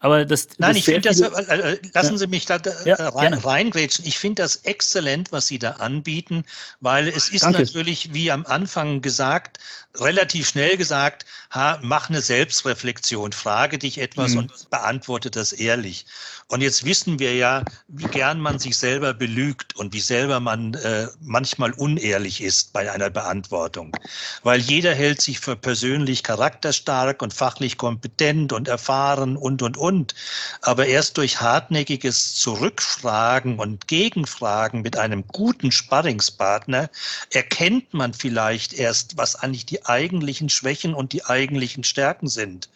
Aber 0.00 0.24
das, 0.24 0.48
Nein, 0.58 0.70
das 0.70 0.76
ich 0.76 0.84
finde 0.84 1.08
das, 1.08 1.20
äh, 1.20 1.78
lassen 1.92 2.12
ja. 2.12 2.18
Sie 2.18 2.26
mich 2.28 2.46
da 2.46 2.56
äh, 2.56 2.88
ja, 2.88 3.08
rein, 3.08 3.34
reingrätschen. 3.34 4.04
Ich 4.06 4.18
finde 4.18 4.42
das 4.42 4.56
exzellent, 4.56 5.32
was 5.32 5.48
Sie 5.48 5.58
da 5.58 5.72
anbieten, 5.72 6.44
weil 6.80 7.08
es 7.08 7.30
ist 7.30 7.42
Danke. 7.42 7.62
natürlich, 7.62 8.14
wie 8.14 8.30
am 8.30 8.46
Anfang 8.46 9.00
gesagt, 9.00 9.58
relativ 9.96 10.48
schnell 10.48 10.76
gesagt, 10.76 11.24
ha, 11.50 11.78
mach 11.82 12.08
eine 12.08 12.20
Selbstreflexion, 12.20 13.32
frage 13.32 13.78
dich 13.78 13.98
etwas 13.98 14.32
mhm. 14.32 14.38
und 14.38 14.70
beantworte 14.70 15.30
das 15.30 15.52
ehrlich. 15.52 16.06
Und 16.50 16.62
jetzt 16.62 16.84
wissen 16.86 17.18
wir 17.18 17.34
ja, 17.34 17.62
wie 17.88 18.06
gern 18.06 18.40
man 18.40 18.58
sich 18.58 18.76
selber 18.78 19.12
belügt 19.12 19.76
und 19.76 19.92
wie 19.92 20.00
selber 20.00 20.40
man 20.40 20.72
äh, 20.74 21.06
manchmal 21.20 21.72
unehrlich 21.72 22.42
ist 22.42 22.72
bei 22.72 22.90
einer 22.90 23.10
Beantwortung. 23.10 23.94
Weil 24.42 24.58
jeder 24.60 24.94
hält 24.94 25.20
sich 25.20 25.40
für 25.40 25.56
persönlich 25.56 26.22
charakterstark 26.22 27.20
und 27.20 27.34
fachlich 27.34 27.76
kompetent 27.76 28.54
und 28.54 28.66
erfahren 28.66 29.36
und, 29.36 29.60
und, 29.60 29.76
und. 29.76 30.14
Aber 30.62 30.86
erst 30.86 31.18
durch 31.18 31.42
hartnäckiges 31.42 32.36
Zurückfragen 32.36 33.58
und 33.58 33.86
Gegenfragen 33.86 34.80
mit 34.80 34.96
einem 34.96 35.26
guten 35.26 35.70
Sparringspartner 35.70 36.88
erkennt 37.30 37.92
man 37.92 38.14
vielleicht 38.14 38.72
erst, 38.72 39.18
was 39.18 39.36
eigentlich 39.36 39.66
die 39.66 39.77
eigentlichen 39.86 40.48
Schwächen 40.48 40.94
und 40.94 41.12
die 41.12 41.24
eigentlichen 41.24 41.84
Stärken 41.84 42.28
sind. 42.28 42.68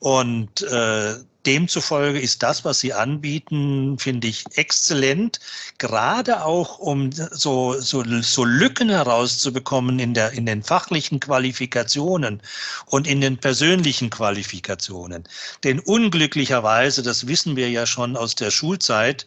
Und 0.00 0.62
äh, 0.62 1.14
demzufolge 1.44 2.20
ist 2.20 2.42
das, 2.42 2.64
was 2.64 2.78
Sie 2.78 2.92
anbieten, 2.92 3.98
finde 3.98 4.28
ich 4.28 4.44
exzellent, 4.54 5.40
gerade 5.78 6.44
auch 6.44 6.78
um 6.78 7.10
so, 7.10 7.80
so, 7.80 8.04
so 8.20 8.44
Lücken 8.44 8.90
herauszubekommen 8.90 9.98
in, 9.98 10.14
der, 10.14 10.32
in 10.32 10.46
den 10.46 10.62
fachlichen 10.62 11.18
Qualifikationen 11.18 12.42
und 12.86 13.06
in 13.08 13.20
den 13.20 13.38
persönlichen 13.38 14.10
Qualifikationen. 14.10 15.24
Denn 15.64 15.80
unglücklicherweise, 15.80 17.02
das 17.02 17.26
wissen 17.26 17.56
wir 17.56 17.70
ja 17.70 17.86
schon 17.86 18.16
aus 18.16 18.36
der 18.36 18.50
Schulzeit, 18.50 19.26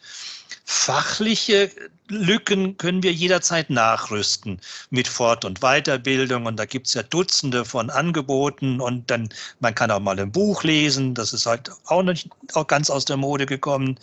fachliche 0.65 1.72
Lücken 2.12 2.77
können 2.77 3.03
wir 3.03 3.13
jederzeit 3.13 3.70
nachrüsten 3.70 4.60
mit 4.89 5.08
Fort- 5.08 5.46
und 5.46 5.62
Weiterbildung. 5.62 6.46
Und 6.46 6.58
da 6.58 6.65
gibt 6.65 6.88
es 6.88 6.93
ja 6.93 7.03
Dutzende 7.03 7.63
von 7.63 7.89
Angeboten. 7.89 8.81
Und 8.81 9.10
dann, 9.10 9.29
man 9.60 9.74
kann 9.74 9.91
auch 9.91 10.00
mal 10.00 10.20
ein 10.20 10.31
Buch 10.31 10.63
lesen. 10.63 11.15
Das 11.15 11.34
ist 11.34 11.46
halt 11.46 11.72
auch 11.86 12.03
nicht 12.03 12.29
auch 12.53 12.67
ganz 12.67 12.89
aus 12.89 13.05
der 13.05 13.17
Mode 13.17 13.46
gekommen. 13.46 13.98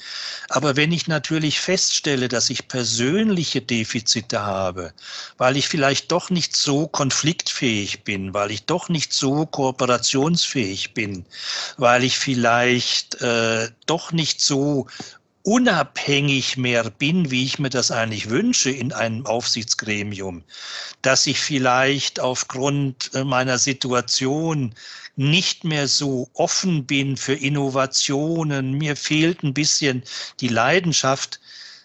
Aber 0.48 0.76
wenn 0.76 0.90
ich 0.90 1.06
natürlich 1.06 1.60
feststelle, 1.60 2.28
dass 2.28 2.50
ich 2.50 2.68
persönliche 2.68 3.60
Defizite 3.60 4.40
habe, 4.40 4.92
weil 5.36 5.56
ich 5.56 5.68
vielleicht 5.68 6.10
doch 6.10 6.30
nicht 6.30 6.56
so 6.56 6.88
konfliktfähig 6.88 8.04
bin, 8.04 8.32
weil 8.32 8.50
ich 8.50 8.64
doch 8.64 8.88
nicht 8.88 9.12
so 9.12 9.44
kooperationsfähig 9.44 10.94
bin, 10.94 11.26
weil 11.76 12.04
ich 12.04 12.18
vielleicht 12.18 13.20
äh, 13.20 13.68
doch 13.86 14.12
nicht 14.12 14.40
so 14.40 14.86
unabhängig 15.42 16.56
mehr 16.56 16.90
bin, 16.90 17.30
wie 17.30 17.44
ich 17.44 17.58
mir 17.58 17.70
das 17.70 17.90
eigentlich 17.90 18.28
wünsche 18.28 18.70
in 18.70 18.92
einem 18.92 19.26
Aufsichtsgremium, 19.26 20.44
dass 21.02 21.26
ich 21.26 21.40
vielleicht 21.40 22.20
aufgrund 22.20 23.10
äh, 23.14 23.24
meiner 23.24 23.58
Situation 23.58 24.74
nicht 25.16 25.64
mehr 25.64 25.88
so 25.88 26.28
offen 26.34 26.86
bin 26.86 27.16
für 27.16 27.34
Innovationen, 27.34 28.72
mir 28.72 28.94
fehlt 28.94 29.42
ein 29.42 29.54
bisschen 29.54 30.04
die 30.40 30.48
Leidenschaft. 30.48 31.40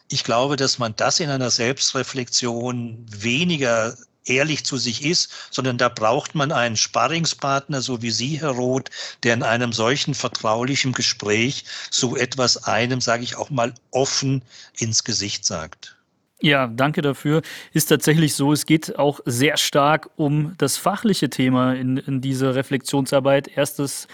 Ich 0.10 0.24
glaube, 0.24 0.56
dass 0.56 0.78
man 0.78 0.96
das 0.96 1.20
in 1.20 1.30
einer 1.30 1.50
Selbstreflexion 1.50 3.06
weniger 3.10 3.98
ehrlich 4.26 4.66
zu 4.66 4.78
sich 4.78 5.04
ist, 5.06 5.30
sondern 5.52 5.78
da 5.78 5.90
braucht 5.90 6.36
man 6.36 6.52
einen 6.52 6.78
Sparringspartner, 6.78 7.82
so 7.82 8.02
wie 8.02 8.12
Sie, 8.12 8.40
Herr 8.40 8.52
Roth, 8.52 8.90
der 9.24 9.34
in 9.34 9.44
einem 9.44 9.74
solchen 9.74 10.14
vertraulichen 10.14 10.94
Gespräch 10.94 11.66
so 11.90 12.16
etwas 12.16 12.66
einem, 12.66 13.02
sage 13.02 13.24
ich 13.24 13.36
auch 13.36 13.50
mal, 13.50 13.74
offen 13.92 14.42
ins 14.78 15.04
Gesicht 15.04 15.46
sagt. 15.46 15.96
Ja, 16.42 16.68
danke 16.68 17.02
dafür. 17.02 17.42
Ist 17.72 17.86
tatsächlich 17.86 18.36
so, 18.36 18.52
es 18.52 18.66
geht 18.66 19.00
auch 19.00 19.22
sehr 19.24 19.56
stark 19.56 20.10
um 20.18 20.56
das 20.58 20.76
fachliche 20.76 21.30
Thema 21.30 21.74
in, 21.74 21.96
in 21.96 22.20
dieser 22.20 22.54
Reflexionsarbeit. 22.54 23.48
Erstes 23.48 24.10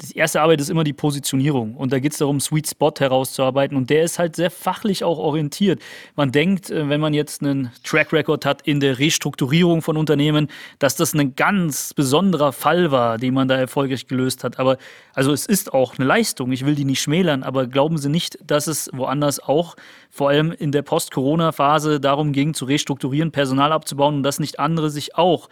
die 0.00 0.16
erste 0.18 0.40
Arbeit 0.40 0.60
ist 0.60 0.70
immer 0.70 0.84
die 0.84 0.92
Positionierung. 0.92 1.74
Und 1.76 1.92
da 1.92 2.00
geht 2.00 2.12
es 2.12 2.18
darum, 2.18 2.40
Sweet 2.40 2.68
Spot 2.68 2.92
herauszuarbeiten. 2.98 3.76
Und 3.76 3.90
der 3.90 4.02
ist 4.02 4.18
halt 4.18 4.34
sehr 4.34 4.50
fachlich 4.50 5.04
auch 5.04 5.18
orientiert. 5.18 5.80
Man 6.16 6.32
denkt, 6.32 6.70
äh, 6.70 6.88
wenn 6.88 7.00
man 7.00 7.14
jetzt 7.14 7.42
einen 7.42 7.70
Track 7.84 8.12
Record 8.12 8.44
hat 8.44 8.62
in 8.62 8.80
der 8.80 8.98
Restrukturierung 8.98 9.82
von 9.82 9.96
Unternehmen, 9.96 10.48
dass 10.78 10.96
das 10.96 11.14
ein 11.14 11.36
ganz 11.36 11.94
besonderer 11.94 12.52
Fall 12.52 12.90
war, 12.90 13.18
den 13.18 13.34
man 13.34 13.46
da 13.46 13.56
erfolgreich 13.56 14.06
gelöst 14.06 14.42
hat. 14.42 14.58
Aber 14.58 14.78
also 15.14 15.32
es 15.32 15.46
ist 15.46 15.72
auch 15.72 15.96
eine 15.96 16.06
Leistung. 16.06 16.50
Ich 16.50 16.66
will 16.66 16.74
die 16.74 16.84
nicht 16.84 17.00
schmälern, 17.00 17.44
aber 17.44 17.66
glauben 17.66 17.98
Sie 17.98 18.08
nicht, 18.08 18.38
dass 18.44 18.66
es 18.66 18.90
woanders 18.92 19.38
auch 19.40 19.76
vor 20.10 20.28
allem 20.28 20.52
in 20.52 20.72
der 20.72 20.82
Post-Corona-Phase 20.82 22.00
darum 22.00 22.32
ging, 22.32 22.54
zu 22.54 22.64
restrukturieren, 22.64 23.30
Personal 23.30 23.72
abzubauen 23.72 24.16
und 24.16 24.22
dass 24.22 24.40
nicht 24.40 24.58
andere 24.58 24.90
sich 24.90 25.16
auch 25.16 25.48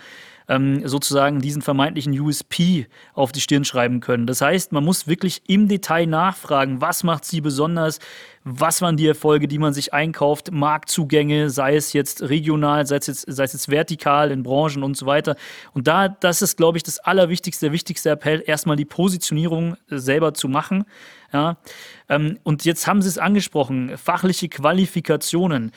ähm, 0.48 0.86
sozusagen 0.86 1.40
diesen 1.40 1.62
vermeintlichen 1.62 2.18
USP 2.18 2.86
auf 3.14 3.32
die 3.32 3.40
Stirn 3.40 3.64
schreiben 3.64 4.00
können. 4.00 4.26
Das 4.26 4.40
heißt, 4.40 4.72
man 4.72 4.84
muss 4.84 5.06
wirklich 5.06 5.42
im 5.46 5.68
Detail 5.68 6.06
nachfragen, 6.06 6.80
was 6.80 7.04
macht 7.04 7.24
sie 7.24 7.40
besonders, 7.40 7.98
was 8.44 8.82
waren 8.82 8.96
die 8.96 9.06
Erfolge, 9.06 9.46
die 9.46 9.58
man 9.58 9.72
sich 9.72 9.94
einkauft, 9.94 10.50
Marktzugänge, 10.50 11.48
sei 11.48 11.76
es 11.76 11.92
jetzt 11.92 12.22
regional, 12.22 12.86
sei 12.86 12.96
es 12.96 13.06
jetzt, 13.06 13.24
sei 13.28 13.44
es 13.44 13.52
jetzt 13.52 13.70
vertikal 13.70 14.30
in 14.30 14.42
Branchen 14.42 14.82
und 14.82 14.96
so 14.96 15.06
weiter. 15.06 15.36
Und 15.74 15.86
da, 15.86 16.08
das 16.08 16.42
ist, 16.42 16.56
glaube 16.56 16.76
ich, 16.76 16.82
das 16.82 16.98
Allerwichtigste, 16.98 17.70
wichtigste 17.70 18.10
Appell, 18.10 18.42
erstmal 18.44 18.76
die 18.76 18.84
Positionierung 18.84 19.76
selber 19.88 20.34
zu 20.34 20.48
machen. 20.48 20.84
Ja. 21.32 21.56
Ähm, 22.08 22.38
und 22.42 22.64
jetzt 22.64 22.86
haben 22.86 23.00
Sie 23.00 23.08
es 23.08 23.18
angesprochen, 23.18 23.96
fachliche 23.96 24.48
Qualifikationen. 24.48 25.70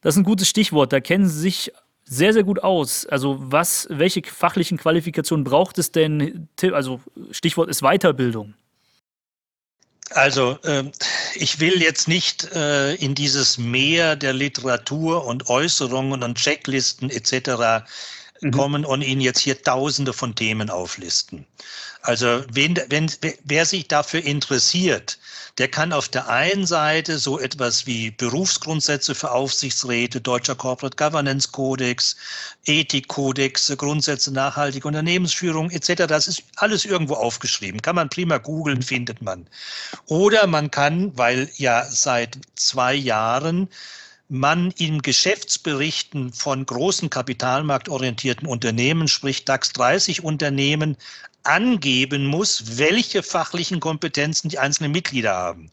Das 0.00 0.14
ist 0.14 0.18
ein 0.18 0.24
gutes 0.24 0.48
Stichwort. 0.48 0.92
Da 0.92 1.00
kennen 1.00 1.28
Sie 1.28 1.38
sich 1.38 1.72
sehr, 2.12 2.32
sehr 2.34 2.44
gut 2.44 2.62
aus. 2.62 3.06
Also 3.06 3.38
was, 3.40 3.86
welche 3.90 4.22
fachlichen 4.22 4.76
Qualifikationen 4.76 5.44
braucht 5.44 5.78
es 5.78 5.92
denn? 5.92 6.48
Also 6.72 7.00
Stichwort 7.30 7.70
ist 7.70 7.80
Weiterbildung. 7.80 8.54
Also 10.10 10.58
äh, 10.64 10.84
ich 11.34 11.58
will 11.58 11.80
jetzt 11.80 12.08
nicht 12.08 12.52
äh, 12.54 12.94
in 12.96 13.14
dieses 13.14 13.56
Meer 13.56 14.14
der 14.14 14.34
Literatur 14.34 15.24
und 15.24 15.48
Äußerungen 15.48 16.22
und 16.22 16.36
Checklisten 16.36 17.08
etc. 17.08 17.86
Mhm. 18.42 18.50
kommen 18.50 18.84
und 18.84 19.00
Ihnen 19.00 19.22
jetzt 19.22 19.40
hier 19.40 19.62
Tausende 19.62 20.12
von 20.12 20.34
Themen 20.34 20.68
auflisten. 20.68 21.46
Also 22.02 22.44
wenn, 22.52 22.78
wenn, 22.88 23.10
wer 23.44 23.64
sich 23.64 23.88
dafür 23.88 24.22
interessiert, 24.22 25.18
der 25.58 25.68
kann 25.68 25.92
auf 25.92 26.08
der 26.08 26.28
einen 26.28 26.66
Seite 26.66 27.18
so 27.18 27.38
etwas 27.38 27.86
wie 27.86 28.10
Berufsgrundsätze 28.10 29.14
für 29.14 29.30
Aufsichtsräte, 29.32 30.20
deutscher 30.20 30.54
Corporate 30.54 30.96
Governance 30.96 31.50
Kodex, 31.52 32.16
Ethikkodex, 32.64 33.72
Grundsätze 33.76 34.32
nachhaltige 34.32 34.88
Unternehmensführung 34.88 35.70
etc. 35.70 36.06
Das 36.06 36.26
ist 36.26 36.42
alles 36.56 36.84
irgendwo 36.84 37.14
aufgeschrieben. 37.14 37.82
Kann 37.82 37.96
man 37.96 38.08
prima 38.08 38.38
googeln, 38.38 38.82
findet 38.82 39.20
man. 39.20 39.46
Oder 40.06 40.46
man 40.46 40.70
kann, 40.70 41.16
weil 41.18 41.50
ja 41.56 41.84
seit 41.90 42.38
zwei 42.54 42.94
Jahren 42.94 43.68
man 44.32 44.70
in 44.78 45.02
Geschäftsberichten 45.02 46.32
von 46.32 46.64
großen 46.64 47.10
kapitalmarktorientierten 47.10 48.48
Unternehmen, 48.48 49.06
sprich 49.06 49.44
DAX 49.44 49.74
30 49.74 50.24
Unternehmen, 50.24 50.96
angeben 51.44 52.26
muss, 52.26 52.78
welche 52.78 53.22
fachlichen 53.22 53.80
Kompetenzen 53.80 54.48
die 54.48 54.58
einzelnen 54.58 54.92
Mitglieder 54.92 55.34
haben. 55.34 55.70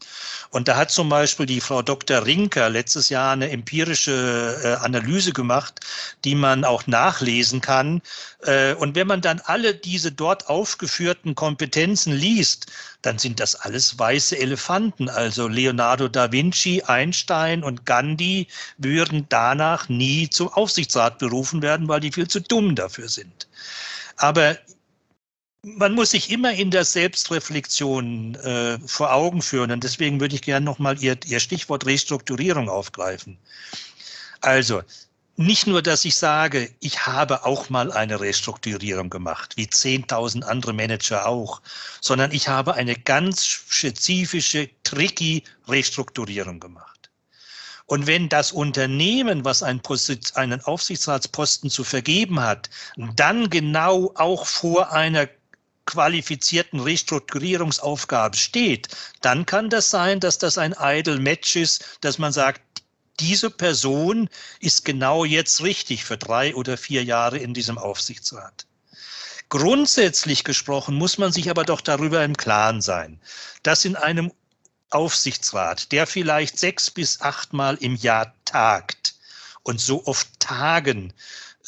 Und 0.50 0.68
da 0.68 0.76
hat 0.76 0.90
zum 0.90 1.08
Beispiel 1.08 1.46
die 1.46 1.60
Frau 1.60 1.80
Dr. 1.80 2.26
Rinker 2.26 2.68
letztes 2.68 3.08
Jahr 3.08 3.32
eine 3.32 3.50
empirische 3.50 4.60
äh, 4.62 4.84
Analyse 4.84 5.32
gemacht, 5.32 5.80
die 6.24 6.34
man 6.34 6.64
auch 6.64 6.86
nachlesen 6.86 7.60
kann. 7.60 8.02
Äh, 8.42 8.74
und 8.74 8.94
wenn 8.94 9.06
man 9.06 9.20
dann 9.20 9.40
alle 9.44 9.74
diese 9.74 10.10
dort 10.10 10.48
aufgeführten 10.48 11.34
Kompetenzen 11.34 12.12
liest, 12.12 12.66
dann 13.02 13.18
sind 13.18 13.40
das 13.40 13.54
alles 13.54 13.98
weiße 13.98 14.38
Elefanten. 14.38 15.08
Also 15.08 15.48
Leonardo 15.48 16.08
da 16.08 16.32
Vinci, 16.32 16.82
Einstein 16.82 17.64
und 17.64 17.86
Gandhi 17.86 18.46
würden 18.78 19.26
danach 19.28 19.88
nie 19.88 20.28
zum 20.28 20.48
Aufsichtsrat 20.48 21.18
berufen 21.18 21.62
werden, 21.62 21.88
weil 21.88 22.00
die 22.00 22.12
viel 22.12 22.28
zu 22.28 22.40
dumm 22.40 22.74
dafür 22.74 23.08
sind. 23.08 23.48
Aber 24.16 24.58
man 25.62 25.94
muss 25.94 26.10
sich 26.10 26.30
immer 26.30 26.52
in 26.52 26.70
der 26.70 26.84
Selbstreflexion 26.84 28.34
äh, 28.36 28.78
vor 28.86 29.12
Augen 29.12 29.42
führen. 29.42 29.70
Und 29.70 29.84
deswegen 29.84 30.20
würde 30.20 30.34
ich 30.34 30.42
gerne 30.42 30.64
nochmal 30.64 31.02
Ihr, 31.02 31.18
Ihr 31.26 31.40
Stichwort 31.40 31.86
Restrukturierung 31.86 32.68
aufgreifen. 32.68 33.38
Also, 34.40 34.82
nicht 35.36 35.66
nur, 35.66 35.82
dass 35.82 36.04
ich 36.04 36.16
sage, 36.16 36.70
ich 36.80 37.06
habe 37.06 37.44
auch 37.44 37.70
mal 37.70 37.92
eine 37.92 38.20
Restrukturierung 38.20 39.10
gemacht, 39.10 39.56
wie 39.56 39.66
10.000 39.66 40.42
andere 40.42 40.72
Manager 40.72 41.26
auch, 41.26 41.62
sondern 42.00 42.32
ich 42.32 42.48
habe 42.48 42.74
eine 42.74 42.94
ganz 42.94 43.46
spezifische, 43.46 44.68
tricky 44.82 45.44
Restrukturierung 45.66 46.60
gemacht. 46.60 47.10
Und 47.86 48.06
wenn 48.06 48.28
das 48.28 48.52
Unternehmen, 48.52 49.44
was 49.44 49.64
einen, 49.64 49.80
einen 50.34 50.60
Aufsichtsratsposten 50.60 51.70
zu 51.70 51.82
vergeben 51.82 52.38
hat, 52.40 52.70
dann 53.16 53.50
genau 53.50 54.12
auch 54.14 54.46
vor 54.46 54.92
einer 54.92 55.28
qualifizierten 55.86 56.78
Restrukturierungsaufgabe 56.78 58.36
steht, 58.36 58.88
dann 59.22 59.44
kann 59.44 59.70
das 59.70 59.90
sein, 59.90 60.20
dass 60.20 60.38
das 60.38 60.56
ein 60.56 60.74
idle 60.78 61.18
Match 61.18 61.56
ist, 61.56 61.98
dass 62.00 62.18
man 62.18 62.32
sagt, 62.32 62.62
diese 63.20 63.50
Person 63.50 64.28
ist 64.60 64.84
genau 64.84 65.24
jetzt 65.24 65.62
richtig 65.62 66.04
für 66.04 66.16
drei 66.16 66.54
oder 66.54 66.76
vier 66.76 67.04
Jahre 67.04 67.38
in 67.38 67.54
diesem 67.54 67.78
Aufsichtsrat. 67.78 68.66
Grundsätzlich 69.48 70.44
gesprochen 70.44 70.94
muss 70.94 71.18
man 71.18 71.32
sich 71.32 71.50
aber 71.50 71.64
doch 71.64 71.80
darüber 71.80 72.24
im 72.24 72.36
Klaren 72.36 72.80
sein, 72.80 73.20
dass 73.62 73.84
in 73.84 73.96
einem 73.96 74.32
Aufsichtsrat, 74.90 75.92
der 75.92 76.06
vielleicht 76.06 76.58
sechs 76.58 76.90
bis 76.90 77.20
achtmal 77.20 77.76
im 77.76 77.96
Jahr 77.96 78.34
tagt 78.44 79.14
und 79.62 79.80
so 79.80 80.04
oft 80.06 80.28
tagen 80.40 81.12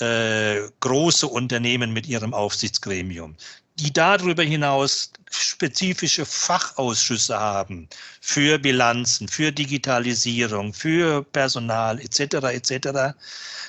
äh, 0.00 0.62
große 0.80 1.26
Unternehmen 1.26 1.92
mit 1.92 2.06
ihrem 2.06 2.34
Aufsichtsgremium, 2.34 3.36
die 3.76 3.92
darüber 3.92 4.42
hinaus 4.42 5.12
spezifische 5.30 6.26
Fachausschüsse 6.26 7.38
haben 7.38 7.88
für 8.20 8.58
Bilanzen, 8.58 9.28
für 9.28 9.50
Digitalisierung, 9.50 10.74
für 10.74 11.22
Personal 11.22 12.00
etc. 12.00 12.34
etc. 12.52 13.16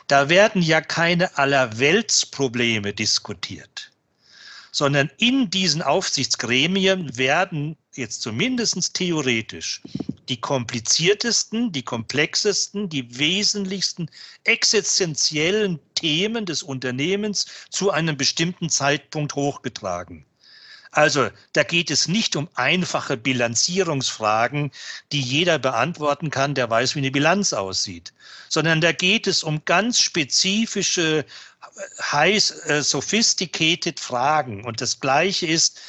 Da 0.08 0.30
werden 0.30 0.62
ja 0.62 0.82
keine 0.82 1.38
Allerweltsprobleme 1.38 2.94
diskutiert, 2.94 3.92
sondern 4.72 5.10
in 5.18 5.50
diesen 5.50 5.82
Aufsichtsgremien 5.82 7.16
werden 7.18 7.78
jetzt 7.96 8.22
zumindest 8.22 8.94
theoretisch 8.94 9.82
die 10.30 10.40
kompliziertesten, 10.40 11.72
die 11.72 11.84
komplexesten, 11.84 12.90
die 12.90 13.18
wesentlichsten 13.18 14.10
existenziellen 14.44 15.80
Themen 15.96 16.46
des 16.46 16.64
Unternehmens 16.64 17.46
zu 17.70 17.92
einem 17.92 18.18
bestimmten 18.18 18.70
Zeitpunkt 18.70 19.36
hochgetragen. 19.36 20.26
Also 20.92 21.30
da 21.54 21.64
geht 21.64 21.90
es 21.90 22.08
nicht 22.08 22.36
um 22.36 22.48
einfache 22.54 23.18
Bilanzierungsfragen, 23.18 24.72
die 25.12 25.22
jeder 25.22 25.58
beantworten 25.58 26.30
kann, 26.30 26.54
der 26.54 26.70
weiß, 26.70 26.94
wie 26.94 27.00
eine 27.00 27.10
Bilanz 27.10 27.52
aussieht, 27.52 28.14
sondern 28.48 28.80
da 28.80 28.92
geht 28.92 29.26
es 29.26 29.44
um 29.44 29.66
ganz 29.66 30.00
spezifische, 30.00 31.26
high 32.00 32.68
äh, 32.68 32.84
sophisticated 32.84 34.00
Fragen. 34.00 34.64
Und 34.66 34.82
das 34.82 35.00
Gleiche 35.00 35.48
ist 35.48 35.82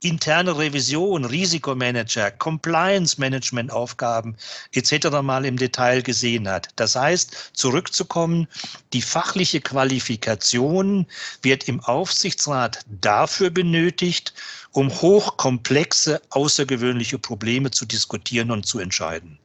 interne 0.00 0.56
Revision, 0.56 1.24
Risikomanager, 1.24 2.30
Compliance-Management-Aufgaben 2.30 4.36
etc. 4.72 5.08
mal 5.22 5.44
im 5.44 5.56
Detail 5.56 6.02
gesehen 6.02 6.48
hat. 6.48 6.68
Das 6.76 6.94
heißt, 6.94 7.50
zurückzukommen, 7.52 8.46
die 8.92 9.02
fachliche 9.02 9.60
Qualifikation 9.60 11.06
wird 11.42 11.66
im 11.66 11.80
Aufsichtsrat 11.80 12.84
dafür 13.00 13.50
benötigt, 13.50 14.34
um 14.70 14.90
hochkomplexe, 14.90 16.22
außergewöhnliche 16.30 17.18
Probleme 17.18 17.72
zu 17.72 17.84
diskutieren 17.84 18.52
und 18.52 18.66
zu 18.66 18.78
entscheiden. 18.78 19.38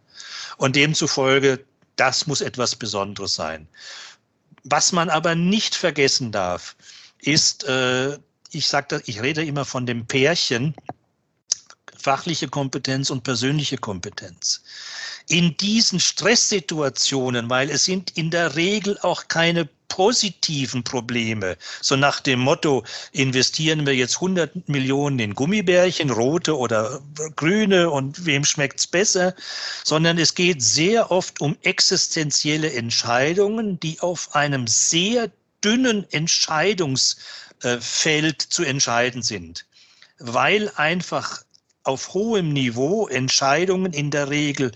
Und 0.58 0.76
demzufolge, 0.76 1.66
das 1.96 2.28
muss 2.28 2.42
etwas 2.42 2.76
Besonderes 2.76 3.34
sein. 3.34 3.68
Was 4.64 4.92
man 4.92 5.10
aber 5.10 5.34
nicht 5.34 5.76
vergessen 5.76 6.32
darf, 6.32 6.76
ist, 7.20 7.64
äh, 7.64 8.18
ich 8.56 8.68
sage, 8.68 9.02
ich 9.06 9.22
rede 9.22 9.44
immer 9.44 9.66
von 9.66 9.86
dem 9.86 10.06
Pärchen 10.06 10.76
fachliche 12.04 12.50
Kompetenz 12.50 13.10
und 13.10 13.24
persönliche 13.24 13.78
Kompetenz. 13.78 14.62
In 15.30 15.56
diesen 15.56 16.02
Stresssituationen, 16.02 17.50
weil 17.50 17.70
es 17.70 17.86
sind 17.86 18.12
in 18.18 18.30
der 18.30 18.58
Regel 18.58 19.00
auch 19.02 19.30
keine 19.30 19.70
positiven 19.88 20.84
Probleme, 20.84 21.56
so 21.80 21.96
nach 21.96 22.20
dem 22.20 22.40
Motto, 22.40 22.84
investieren 23.14 23.86
wir 23.86 23.96
jetzt 23.96 24.16
100 24.16 24.68
Millionen 24.68 25.20
in 25.20 25.34
Gummibärchen, 25.34 26.10
rote 26.10 26.58
oder 26.58 27.00
grüne 27.36 27.90
und 27.90 28.26
wem 28.26 28.44
schmeckt's 28.44 28.88
besser, 28.88 29.34
sondern 29.86 30.18
es 30.18 30.36
geht 30.36 30.62
sehr 30.62 31.10
oft 31.10 31.40
um 31.40 31.56
existenzielle 31.62 32.74
Entscheidungen, 32.74 33.80
die 33.80 34.00
auf 34.02 34.36
einem 34.36 34.68
sehr 34.68 35.32
dünnen 35.64 36.06
Entscheidungs 36.12 37.18
äh, 37.64 37.78
Feld 37.80 38.42
zu 38.42 38.64
entscheiden 38.64 39.22
sind, 39.22 39.66
weil 40.20 40.70
einfach 40.76 41.44
auf 41.84 42.14
hohem 42.14 42.54
Niveau 42.54 43.08
Entscheidungen 43.08 43.94
in 43.94 44.12
der 44.12 44.30
Regel 44.30 44.72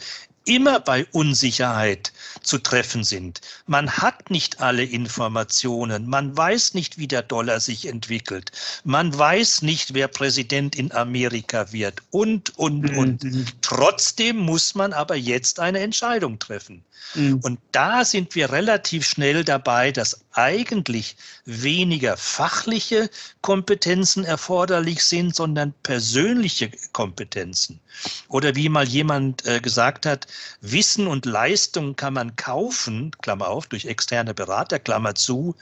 immer 0.48 0.80
bei 0.80 1.06
Unsicherheit 1.12 2.14
zu 2.42 2.58
treffen 2.58 3.04
sind. 3.04 3.42
Man 3.66 3.92
hat 3.92 4.30
nicht 4.30 4.62
alle 4.62 4.84
Informationen. 4.84 6.08
Man 6.08 6.36
weiß 6.36 6.74
nicht, 6.74 6.98
wie 6.98 7.08
der 7.08 7.22
Dollar 7.22 7.60
sich 7.60 7.86
entwickelt. 7.88 8.52
Man 8.84 9.18
weiß 9.18 9.62
nicht, 9.62 9.94
wer 9.94 10.08
Präsident 10.08 10.76
in 10.76 10.92
Amerika 10.92 11.72
wird. 11.72 12.02
Und, 12.12 12.58
und, 12.58 12.92
mhm. 12.92 12.98
und. 12.98 13.56
Trotzdem 13.62 14.38
muss 14.38 14.76
man 14.76 14.94
aber 14.94 15.16
jetzt 15.16 15.60
eine 15.60 15.80
Entscheidung 15.80 16.40
treffen. 16.40 16.84
Mhm. 17.16 17.40
Und 17.44 17.60
da 17.72 18.06
sind 18.06 18.36
wir 18.36 18.52
relativ 18.52 19.06
schnell 19.06 19.44
dabei, 19.44 19.92
dass 19.92 20.22
eigentlich 20.34 21.18
weniger 21.46 22.18
fachliche 22.18 23.10
Kompetenzen 23.42 24.24
erforderlich 24.24 25.04
sind, 25.04 25.36
sondern 25.36 25.74
persönliche 25.84 26.72
Kompetenzen. 26.94 27.80
Oder 28.28 28.56
wie 28.56 28.70
mal 28.70 28.88
jemand 28.88 29.46
äh, 29.46 29.60
gesagt 29.60 30.06
hat, 30.06 30.28
Wissen 30.62 31.08
und 31.08 31.26
Leistung 31.26 31.96
kann 31.96 32.14
man 32.14 32.36
kaufen, 32.36 33.12
Klammer 33.22 33.48
auf, 33.48 33.68
durch 33.68 33.86
externe 33.86 34.34
Berater, 34.34 34.80
Klammer 34.80 35.16
zu, 35.16 35.56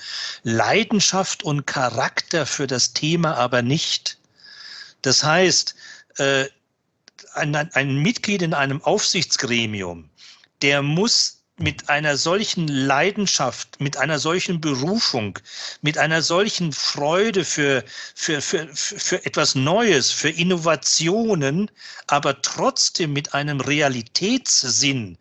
Leidenschaft 0.43 1.43
und 1.43 1.65
Charakter 1.65 2.45
für 2.45 2.67
das 2.67 2.93
Thema 2.93 3.36
aber 3.36 3.62
nicht. 3.62 4.17
Das 5.02 5.24
heißt, 5.24 5.76
äh, 6.17 6.45
ein, 7.34 7.56
ein 7.56 7.98
Mitglied 7.98 8.41
in 8.41 8.54
einem 8.54 8.82
Aufsichtsgremium, 8.84 10.10
der 10.62 10.82
muss 10.82 11.35
mit 11.57 11.89
einer 11.89 12.17
solchen 12.17 12.67
Leidenschaft, 12.67 13.79
mit 13.79 13.97
einer 13.97 14.19
solchen 14.19 14.59
Berufung, 14.59 15.39
mit 15.81 15.97
einer 15.97 16.21
solchen 16.21 16.73
Freude 16.73 17.45
für, 17.45 17.83
für, 18.13 18.41
für, 18.41 18.67
für 18.75 19.25
etwas 19.25 19.55
Neues, 19.55 20.11
für 20.11 20.29
Innovationen, 20.29 21.71
aber 22.07 22.41
trotzdem 22.41 23.13
mit 23.13 23.33
einem 23.33 23.61
Realitätssinn 23.61 25.17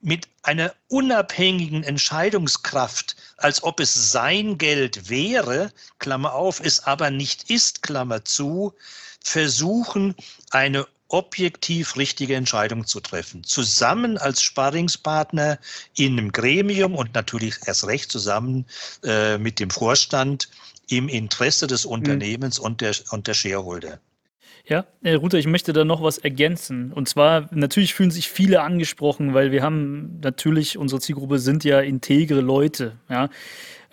mit 0.00 0.28
einer 0.42 0.74
unabhängigen 0.88 1.82
Entscheidungskraft, 1.82 3.16
als 3.36 3.62
ob 3.62 3.80
es 3.80 4.12
sein 4.12 4.56
Geld 4.58 5.08
wäre, 5.08 5.72
Klammer 5.98 6.34
auf, 6.34 6.60
es 6.60 6.84
aber 6.84 7.10
nicht 7.10 7.50
ist, 7.50 7.82
Klammer 7.82 8.24
zu, 8.24 8.74
versuchen, 9.20 10.14
eine 10.50 10.86
objektiv 11.08 11.96
richtige 11.96 12.34
Entscheidung 12.34 12.86
zu 12.86 13.00
treffen. 13.00 13.42
Zusammen 13.44 14.18
als 14.18 14.42
Sparringspartner 14.42 15.58
in 15.96 16.18
einem 16.18 16.32
Gremium 16.32 16.94
und 16.94 17.14
natürlich 17.14 17.56
erst 17.66 17.86
recht 17.86 18.12
zusammen 18.12 18.66
äh, 19.04 19.38
mit 19.38 19.58
dem 19.58 19.70
Vorstand 19.70 20.48
im 20.88 21.08
Interesse 21.08 21.66
des 21.66 21.84
mhm. 21.84 21.92
Unternehmens 21.92 22.58
mhm. 22.58 22.66
und, 22.66 22.80
der, 22.80 22.94
und 23.10 23.26
der 23.26 23.34
Shareholder. 23.34 24.00
Ja, 24.66 24.84
Herr 25.02 25.16
Ruther, 25.16 25.38
ich 25.38 25.46
möchte 25.46 25.72
da 25.72 25.84
noch 25.84 26.02
was 26.02 26.18
ergänzen. 26.18 26.92
Und 26.92 27.08
zwar, 27.08 27.48
natürlich 27.52 27.94
fühlen 27.94 28.10
sich 28.10 28.28
viele 28.28 28.60
angesprochen, 28.60 29.32
weil 29.32 29.50
wir 29.50 29.62
haben 29.62 30.20
natürlich, 30.20 30.76
unsere 30.76 31.00
Zielgruppe 31.00 31.38
sind 31.38 31.64
ja 31.64 31.80
integre 31.80 32.42
Leute. 32.42 32.98
Ja. 33.08 33.30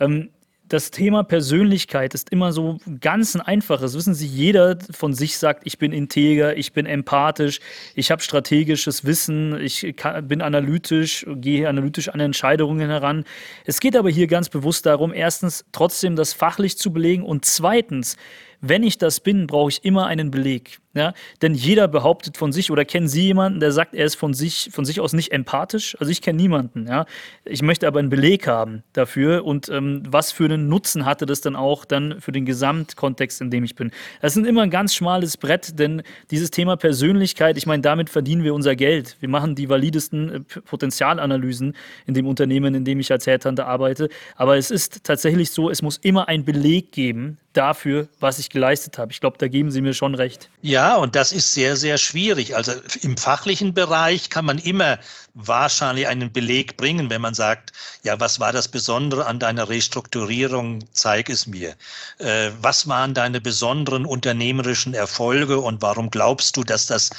Ähm, 0.02 0.32
das 0.68 0.92
Thema 0.92 1.24
Persönlichkeit 1.24 2.14
ist 2.14 2.32
immer 2.32 2.52
so 2.52 2.80
ganz 3.00 3.36
ein 3.36 3.42
einfaches. 3.42 3.94
Wissen 3.96 4.14
Sie, 4.14 4.26
jeder 4.26 4.78
von 4.92 5.14
sich 5.14 5.38
sagt, 5.38 5.62
ich 5.66 5.78
bin 5.78 5.92
integer, 5.92 6.58
ich 6.58 6.74
bin 6.74 6.86
empathisch, 6.86 7.60
ich 7.94 8.12
habe 8.12 8.22
strategisches 8.22 9.06
Wissen, 9.06 9.60
ich 9.60 9.96
bin 10.24 10.42
analytisch, 10.42 11.26
gehe 11.36 11.70
analytisch 11.70 12.10
an 12.10 12.20
Entscheidungen 12.20 12.90
heran. 12.90 13.26
Es 13.66 13.80
geht 13.80 13.96
aber 13.96 14.10
hier 14.10 14.28
ganz 14.28 14.50
bewusst 14.50 14.86
darum, 14.86 15.14
erstens 15.14 15.66
trotzdem 15.72 16.16
das 16.16 16.34
fachlich 16.34 16.78
zu 16.78 16.92
belegen 16.92 17.24
und 17.24 17.46
zweitens, 17.46 18.18
wenn 18.62 18.84
ich 18.84 18.98
das 18.98 19.20
bin, 19.20 19.48
brauche 19.48 19.70
ich 19.70 19.86
immer 19.86 20.08
einen 20.08 20.32
Beleg. 20.32 20.80
Ja? 20.96 21.14
Denn 21.42 21.54
jeder 21.54 21.88
behauptet 21.88 22.38
von 22.38 22.52
sich 22.52 22.72
oder 22.72 22.86
kennen 22.86 23.08
Sie 23.08 23.24
jemanden, 23.24 23.60
der 23.60 23.72
sagt, 23.72 23.94
er 23.94 24.06
ist 24.06 24.16
von 24.16 24.34
sich, 24.34 24.70
von 24.72 24.86
sich 24.86 25.00
aus 25.00 25.14
nicht 25.14 25.32
empathisch? 25.32 25.96
Also 26.00 26.12
ich 26.12 26.22
kenne 26.22 26.42
niemanden. 26.42 26.88
Ja? 26.88 27.06
Ich 27.44 27.62
möchte 27.62 27.86
aber 27.86 28.00
einen 28.00 28.10
Beleg 28.10 28.48
haben 28.48 28.84
dafür 28.94 29.46
und 29.46 29.70
ähm, 29.70 30.04
was 30.08 30.32
für 30.32 30.46
einen 30.46 30.70
Nutzen 30.70 31.06
hatte 31.06 31.26
das 31.26 31.42
dann 31.42 31.56
auch 31.56 31.86
dann 31.86 32.22
für 32.22 32.32
den 32.32 32.46
Gesamtkontext, 32.46 33.42
in 33.42 33.52
dem 33.52 33.64
ich 33.64 33.76
bin. 33.76 33.92
Das 34.22 34.38
ist 34.38 34.46
immer 34.46 34.62
ein 34.62 34.70
ganz 34.70 34.96
schmales 34.96 35.38
Brett, 35.38 35.78
denn 35.78 36.02
dieses 36.32 36.50
Thema 36.50 36.78
Persönlichkeit, 36.78 37.58
ich 37.58 37.66
meine, 37.66 37.82
damit 37.82 38.10
verdienen 38.10 38.44
wir 38.44 38.54
unser 38.54 38.76
Geld. 38.76 39.18
Wir 39.20 39.30
machen 39.30 39.56
die 39.56 39.70
validesten 39.70 40.30
äh, 40.30 40.40
Potenzialanalysen 40.62 41.76
in 42.06 42.14
dem 42.14 42.26
Unternehmen, 42.26 42.74
in 42.74 42.86
dem 42.86 43.00
ich 43.02 43.12
als 43.12 43.28
Headhunter 43.28 43.68
arbeite. 43.68 44.08
Aber 44.38 44.56
es 44.56 44.72
ist 44.72 45.04
tatsächlich 45.04 45.52
so, 45.52 45.70
es 45.70 45.82
muss 45.82 45.98
immer 45.98 46.30
einen 46.30 46.46
Beleg 46.46 46.94
geben 46.94 47.38
dafür, 47.56 48.08
was 48.20 48.40
ich 48.40 48.50
geleistet 48.50 48.98
habe. 48.98 49.12
Ich 49.12 49.20
glaube, 49.20 49.38
da 49.38 49.48
geben 49.48 49.72
Sie 49.72 49.82
mir 49.82 49.94
schon 49.94 50.16
recht. 50.16 50.50
Ja, 50.62 50.85
und 50.94 51.16
das 51.16 51.32
ist 51.32 51.54
sehr, 51.54 51.76
sehr 51.76 51.98
schwierig. 51.98 52.56
Also 52.56 52.74
im 53.02 53.18
fachlichen 53.18 53.74
Bereich 53.74 54.30
kann 54.30 54.46
man 54.46 54.60
immer 54.60 55.00
wahrscheinlich 55.34 56.08
einen 56.08 56.32
Beleg 56.32 56.78
bringen, 56.78 57.10
wenn 57.10 57.22
man 57.22 57.34
sagt, 57.34 57.74
ja, 58.04 58.20
was 58.20 58.40
war 58.40 58.52
das 58.54 58.68
Besondere 58.68 59.26
an 59.26 59.40
deiner 59.40 59.68
Restrukturierung? 59.68 60.84
Zeig 60.92 61.30
es 61.30 61.48
mir. 61.48 61.76
Äh, 62.20 62.52
was 62.62 62.88
waren 62.88 63.14
deine 63.14 63.42
besonderen 63.42 64.06
unternehmerischen 64.06 64.94
Erfolge 64.94 65.60
und 65.60 65.82
warum 65.82 66.10
glaubst 66.10 66.56
du, 66.58 66.64
dass 66.64 66.86
das 66.86 67.10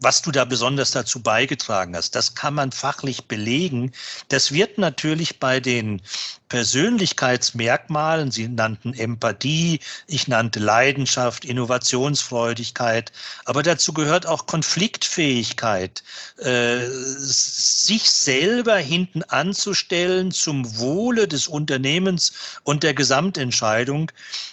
was 0.00 0.20
du 0.22 0.30
da 0.30 0.44
besonders 0.44 0.90
dazu 0.90 1.20
beigetragen 1.22 1.96
hast. 1.96 2.14
Das 2.14 2.34
kann 2.34 2.54
man 2.54 2.70
fachlich 2.70 3.24
belegen. 3.24 3.92
Das 4.28 4.52
wird 4.52 4.78
natürlich 4.78 5.40
bei 5.40 5.58
den 5.58 6.02
Persönlichkeitsmerkmalen, 6.48 8.30
Sie 8.30 8.46
nannten 8.46 8.94
Empathie, 8.94 9.80
ich 10.06 10.28
nannte 10.28 10.60
Leidenschaft, 10.60 11.44
Innovationsfreudigkeit, 11.44 13.10
aber 13.46 13.62
dazu 13.62 13.92
gehört 13.92 14.26
auch 14.26 14.46
Konfliktfähigkeit, 14.46 16.04
äh, 16.38 16.86
sich 16.86 18.10
selber 18.10 18.76
hinten 18.76 19.24
anzustellen 19.24 20.30
zum 20.30 20.78
Wohle 20.78 21.26
des 21.26 21.48
Unternehmens 21.48 22.32
und 22.62 22.82
der 22.84 22.94
Gesamtentscheidung. 22.94 24.12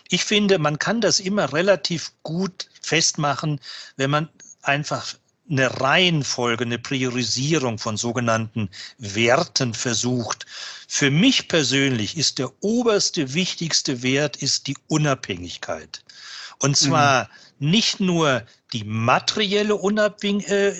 Ich 0.09 0.23
finde, 0.23 0.57
man 0.57 0.79
kann 0.79 0.99
das 0.99 1.19
immer 1.19 1.53
relativ 1.53 2.11
gut 2.23 2.69
festmachen, 2.81 3.59
wenn 3.97 4.09
man 4.09 4.29
einfach 4.63 5.15
eine 5.53 5.79
Reihenfolge, 5.79 6.65
eine 6.65 6.79
Priorisierung 6.79 7.77
von 7.77 7.95
sogenannten 7.95 8.69
Werten 8.97 9.73
versucht. 9.73 10.45
Für 10.87 11.11
mich 11.11 11.47
persönlich 11.47 12.17
ist 12.17 12.39
der 12.39 12.51
oberste, 12.61 13.33
wichtigste 13.33 14.03
Wert 14.03 14.37
ist 14.37 14.67
die 14.67 14.77
Unabhängigkeit. 14.87 16.03
Und 16.59 16.75
zwar 16.75 17.29
mhm. 17.59 17.69
nicht 17.69 17.99
nur 17.99 18.43
die 18.73 18.83
materielle, 18.83 19.75
Unabhäng 19.75 20.41
äh, 20.41 20.73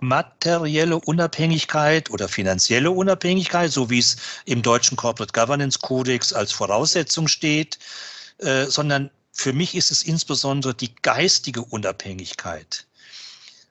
materielle 0.00 0.98
Unabhängigkeit 1.00 2.10
oder 2.10 2.28
finanzielle 2.28 2.90
Unabhängigkeit, 2.90 3.72
so 3.72 3.88
wie 3.90 3.98
es 3.98 4.16
im 4.44 4.62
deutschen 4.62 4.96
Corporate 4.96 5.32
Governance 5.32 5.78
Codex 5.78 6.32
als 6.32 6.52
Voraussetzung 6.52 7.28
steht, 7.28 7.78
äh, 8.38 8.66
sondern 8.66 9.10
für 9.32 9.52
mich 9.52 9.74
ist 9.74 9.90
es 9.90 10.02
insbesondere 10.02 10.74
die 10.74 10.94
geistige 11.02 11.62
Unabhängigkeit. 11.62 12.85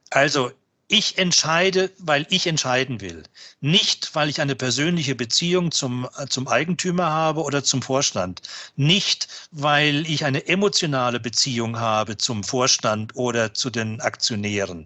Also 0.10 0.52
ich 0.88 1.18
entscheide, 1.18 1.92
weil 1.98 2.28
ich 2.30 2.46
entscheiden 2.46 3.02
will. 3.02 3.24
Nicht, 3.60 4.14
weil 4.14 4.30
ich 4.30 4.40
eine 4.40 4.56
persönliche 4.56 5.16
Beziehung 5.16 5.72
zum, 5.72 6.08
zum 6.30 6.48
Eigentümer 6.48 7.06
habe 7.06 7.42
oder 7.42 7.64
zum 7.64 7.82
Vorstand. 7.82 8.44
Nicht, 8.76 9.28
weil 9.52 10.08
ich 10.08 10.26
eine 10.26 10.48
emotionale 10.48 11.20
Beziehung 11.20 11.80
habe 11.80 12.18
zum 12.18 12.44
Vorstand 12.44 13.16
oder 13.16 13.56
zu 13.56 13.72
den 13.72 14.00
Aktionären. 14.00 14.86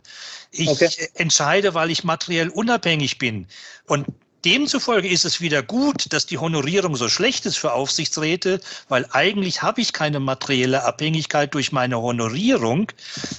Ich 0.51 0.69
okay. 0.69 0.89
entscheide, 1.15 1.73
weil 1.73 1.91
ich 1.91 2.05
materiell 2.05 2.47
unabhängig 2.47 3.17
bin. 3.17 3.47
Und 3.85 4.07
Demzufolge 4.45 5.07
ist 5.07 5.25
es 5.25 5.41
wieder 5.41 5.61
gut, 5.63 6.11
dass 6.13 6.25
die 6.25 6.37
Honorierung 6.37 6.95
so 6.95 7.09
schlecht 7.09 7.45
ist 7.45 7.57
für 7.57 7.73
Aufsichtsräte, 7.73 8.61
weil 8.87 9.05
eigentlich 9.11 9.61
habe 9.61 9.81
ich 9.81 9.93
keine 9.93 10.19
materielle 10.19 10.83
Abhängigkeit 10.83 11.53
durch 11.53 11.71
meine 11.71 12.01
Honorierung. 12.01 12.91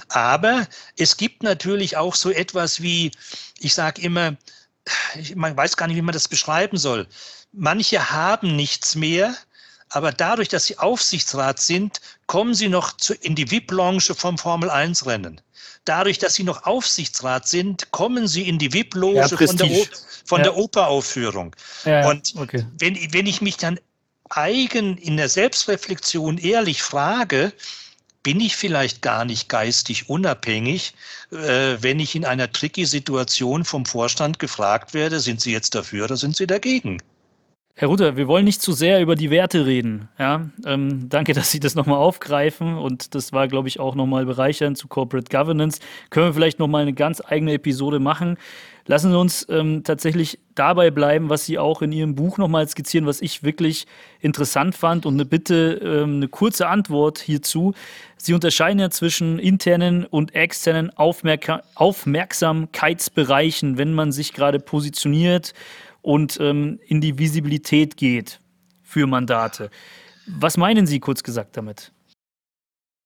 Aber 0.09 0.67
es 0.97 1.17
gibt 1.17 1.43
natürlich 1.43 1.97
auch 1.97 2.15
so 2.15 2.29
etwas 2.29 2.81
wie, 2.81 3.11
ich 3.59 3.73
sage 3.73 4.01
immer, 4.01 4.37
man 5.35 5.57
weiß 5.57 5.77
gar 5.77 5.87
nicht, 5.87 5.97
wie 5.97 6.01
man 6.01 6.13
das 6.13 6.27
beschreiben 6.27 6.77
soll. 6.77 7.07
Manche 7.51 8.11
haben 8.11 8.55
nichts 8.55 8.95
mehr, 8.95 9.35
aber 9.91 10.11
dadurch, 10.11 10.47
dass 10.47 10.65
sie 10.65 10.77
Aufsichtsrat 10.77 11.59
sind, 11.59 11.99
kommen 12.25 12.53
sie 12.53 12.69
noch 12.69 12.95
zu, 12.97 13.13
in 13.13 13.35
die 13.35 13.49
VIP-Lounge 13.51 14.15
vom 14.15 14.37
Formel-1-Rennen. 14.37 15.41
Dadurch, 15.85 16.17
dass 16.17 16.35
sie 16.35 16.43
noch 16.43 16.63
Aufsichtsrat 16.63 17.47
sind, 17.47 17.91
kommen 17.91 18.27
sie 18.27 18.47
in 18.47 18.57
die 18.57 18.71
VIP-Loge 18.71 19.17
ja, 19.17 19.27
von, 19.27 19.57
der, 19.57 19.85
von 20.25 20.39
ja. 20.39 20.43
der 20.43 20.57
Operaufführung. 20.57 21.55
Ja, 21.85 22.09
Und 22.09 22.33
okay. 22.37 22.65
wenn, 22.77 22.95
wenn 23.13 23.25
ich 23.25 23.41
mich 23.41 23.57
dann 23.57 23.79
eigen 24.29 24.97
in 24.97 25.17
der 25.17 25.27
Selbstreflexion 25.27 26.37
ehrlich 26.37 26.81
frage, 26.81 27.51
bin 28.23 28.39
ich 28.39 28.55
vielleicht 28.55 29.01
gar 29.01 29.25
nicht 29.25 29.49
geistig 29.49 30.09
unabhängig, 30.09 30.93
äh, 31.31 31.77
wenn 31.81 31.99
ich 31.99 32.15
in 32.15 32.23
einer 32.23 32.51
tricky 32.51 32.85
Situation 32.85 33.65
vom 33.65 33.85
Vorstand 33.85 34.39
gefragt 34.39 34.93
werde, 34.93 35.19
sind 35.19 35.41
Sie 35.41 35.51
jetzt 35.51 35.75
dafür 35.75 36.05
oder 36.05 36.17
sind 36.17 36.35
Sie 36.37 36.47
dagegen? 36.47 37.01
Herr 37.73 37.87
Ruther, 37.87 38.17
wir 38.17 38.27
wollen 38.27 38.45
nicht 38.45 38.61
zu 38.61 38.73
sehr 38.73 39.01
über 39.01 39.15
die 39.15 39.31
Werte 39.31 39.65
reden. 39.65 40.09
Ja? 40.19 40.49
Ähm, 40.65 41.09
danke, 41.09 41.33
dass 41.33 41.51
Sie 41.51 41.59
das 41.59 41.73
nochmal 41.73 41.97
aufgreifen 41.97 42.77
und 42.77 43.15
das 43.15 43.31
war, 43.31 43.47
glaube 43.47 43.69
ich, 43.69 43.79
auch 43.79 43.95
nochmal 43.95 44.25
bereichernd 44.25 44.77
zu 44.77 44.87
Corporate 44.87 45.35
Governance. 45.35 45.79
Können 46.09 46.27
wir 46.27 46.33
vielleicht 46.33 46.59
nochmal 46.59 46.83
eine 46.83 46.93
ganz 46.93 47.21
eigene 47.25 47.53
Episode 47.53 47.99
machen. 47.99 48.37
Lassen 48.87 49.11
Sie 49.11 49.17
uns 49.17 49.47
ähm, 49.49 49.83
tatsächlich 49.83 50.39
dabei 50.53 50.91
bleiben, 50.91 51.29
was 51.29 51.45
Sie 51.45 51.57
auch 51.57 51.81
in 51.81 51.93
Ihrem 51.93 52.15
Buch 52.15 52.37
nochmal 52.37 52.67
skizzieren, 52.67 53.05
was 53.05 53.21
ich 53.21 53.43
wirklich 53.43 53.87
interessant 54.19 54.75
fand 54.75 55.05
und 55.05 55.13
eine 55.13 55.23
Bitte, 55.25 55.79
ähm, 55.83 56.17
eine 56.17 56.27
kurze 56.27 56.67
Antwort 56.67 57.19
hierzu. 57.19 57.73
Sie 58.17 58.33
unterscheiden 58.33 58.79
ja 58.79 58.89
zwischen 58.89 59.39
internen 59.39 60.05
und 60.05 60.35
externen 60.35 60.89
Aufmerk 60.97 61.61
Aufmerksamkeitsbereichen, 61.75 63.77
wenn 63.77 63.93
man 63.93 64.11
sich 64.11 64.33
gerade 64.33 64.59
positioniert 64.59 65.53
und 66.01 66.39
ähm, 66.39 66.79
in 66.85 67.01
die 67.01 67.17
Visibilität 67.17 67.97
geht 67.97 68.39
für 68.81 69.07
Mandate. 69.07 69.69
Was 70.27 70.57
meinen 70.57 70.87
Sie 70.87 70.99
kurz 70.99 71.23
gesagt 71.23 71.57
damit? 71.57 71.91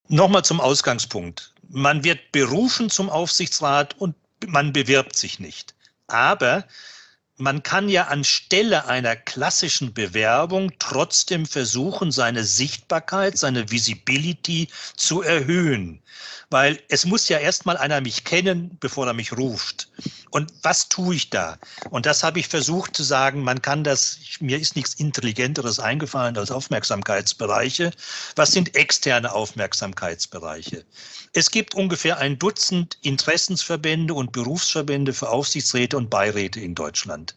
Nochmal 0.08 0.44
zum 0.44 0.60
Ausgangspunkt. 0.60 1.52
Man 1.68 2.04
wird 2.04 2.32
berufen 2.32 2.90
zum 2.90 3.10
Aufsichtsrat 3.10 3.98
und 3.98 4.14
man 4.46 4.72
bewirbt 4.72 5.16
sich 5.16 5.40
nicht. 5.40 5.74
Aber 6.06 6.64
man 7.38 7.62
kann 7.62 7.88
ja 7.88 8.06
anstelle 8.06 8.86
einer 8.86 9.14
klassischen 9.14 9.92
Bewerbung 9.92 10.72
trotzdem 10.78 11.44
versuchen, 11.44 12.10
seine 12.10 12.44
Sichtbarkeit, 12.44 13.36
seine 13.36 13.70
Visibility 13.70 14.68
zu 14.96 15.22
erhöhen. 15.22 16.00
Weil 16.50 16.80
es 16.88 17.04
muss 17.04 17.28
ja 17.28 17.38
erstmal 17.38 17.76
einer 17.76 18.00
mich 18.00 18.24
kennen, 18.24 18.76
bevor 18.78 19.06
er 19.06 19.14
mich 19.14 19.32
ruft. 19.32 19.88
Und 20.30 20.52
was 20.62 20.88
tue 20.88 21.14
ich 21.14 21.30
da? 21.30 21.58
Und 21.90 22.06
das 22.06 22.22
habe 22.22 22.38
ich 22.38 22.46
versucht 22.46 22.94
zu 22.94 23.02
sagen, 23.02 23.42
man 23.42 23.62
kann 23.62 23.82
das, 23.82 24.18
mir 24.38 24.58
ist 24.58 24.76
nichts 24.76 24.94
Intelligenteres 24.94 25.80
eingefallen 25.80 26.36
als 26.36 26.50
Aufmerksamkeitsbereiche. 26.50 27.90
Was 28.36 28.52
sind 28.52 28.76
externe 28.76 29.32
Aufmerksamkeitsbereiche? 29.32 30.84
Es 31.32 31.50
gibt 31.50 31.74
ungefähr 31.74 32.18
ein 32.18 32.38
Dutzend 32.38 32.98
Interessensverbände 33.02 34.14
und 34.14 34.32
Berufsverbände 34.32 35.12
für 35.12 35.30
Aufsichtsräte 35.30 35.96
und 35.96 36.10
Beiräte 36.10 36.60
in 36.60 36.74
Deutschland. 36.74 37.34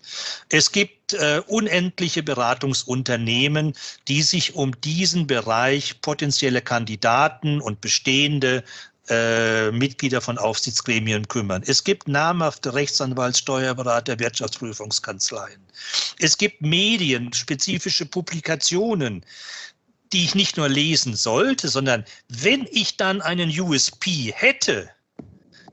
Es 0.49 0.71
gibt 0.71 0.98
äh, 1.13 1.41
unendliche 1.47 2.23
Beratungsunternehmen, 2.23 3.73
die 4.07 4.21
sich 4.21 4.55
um 4.55 4.79
diesen 4.81 5.27
Bereich 5.27 6.01
potenzielle 6.01 6.61
Kandidaten 6.61 7.61
und 7.61 7.81
bestehende 7.81 8.63
äh, 9.09 9.71
Mitglieder 9.71 10.21
von 10.21 10.37
Aufsichtsgremien 10.37 11.27
kümmern. 11.27 11.63
Es 11.65 11.83
gibt 11.83 12.07
namhafte 12.07 12.73
Rechtsanwalts, 12.73 13.39
Steuerberater, 13.39 14.19
Wirtschaftsprüfungskanzleien. 14.19 15.59
Es 16.19 16.37
gibt 16.37 16.61
Medien, 16.61 17.33
spezifische 17.33 18.05
Publikationen, 18.05 19.25
die 20.13 20.23
ich 20.25 20.35
nicht 20.35 20.57
nur 20.57 20.69
lesen 20.69 21.15
sollte, 21.15 21.69
sondern 21.69 22.05
wenn 22.27 22.67
ich 22.71 22.97
dann 22.97 23.21
einen 23.21 23.49
USP 23.49 24.31
hätte, 24.35 24.89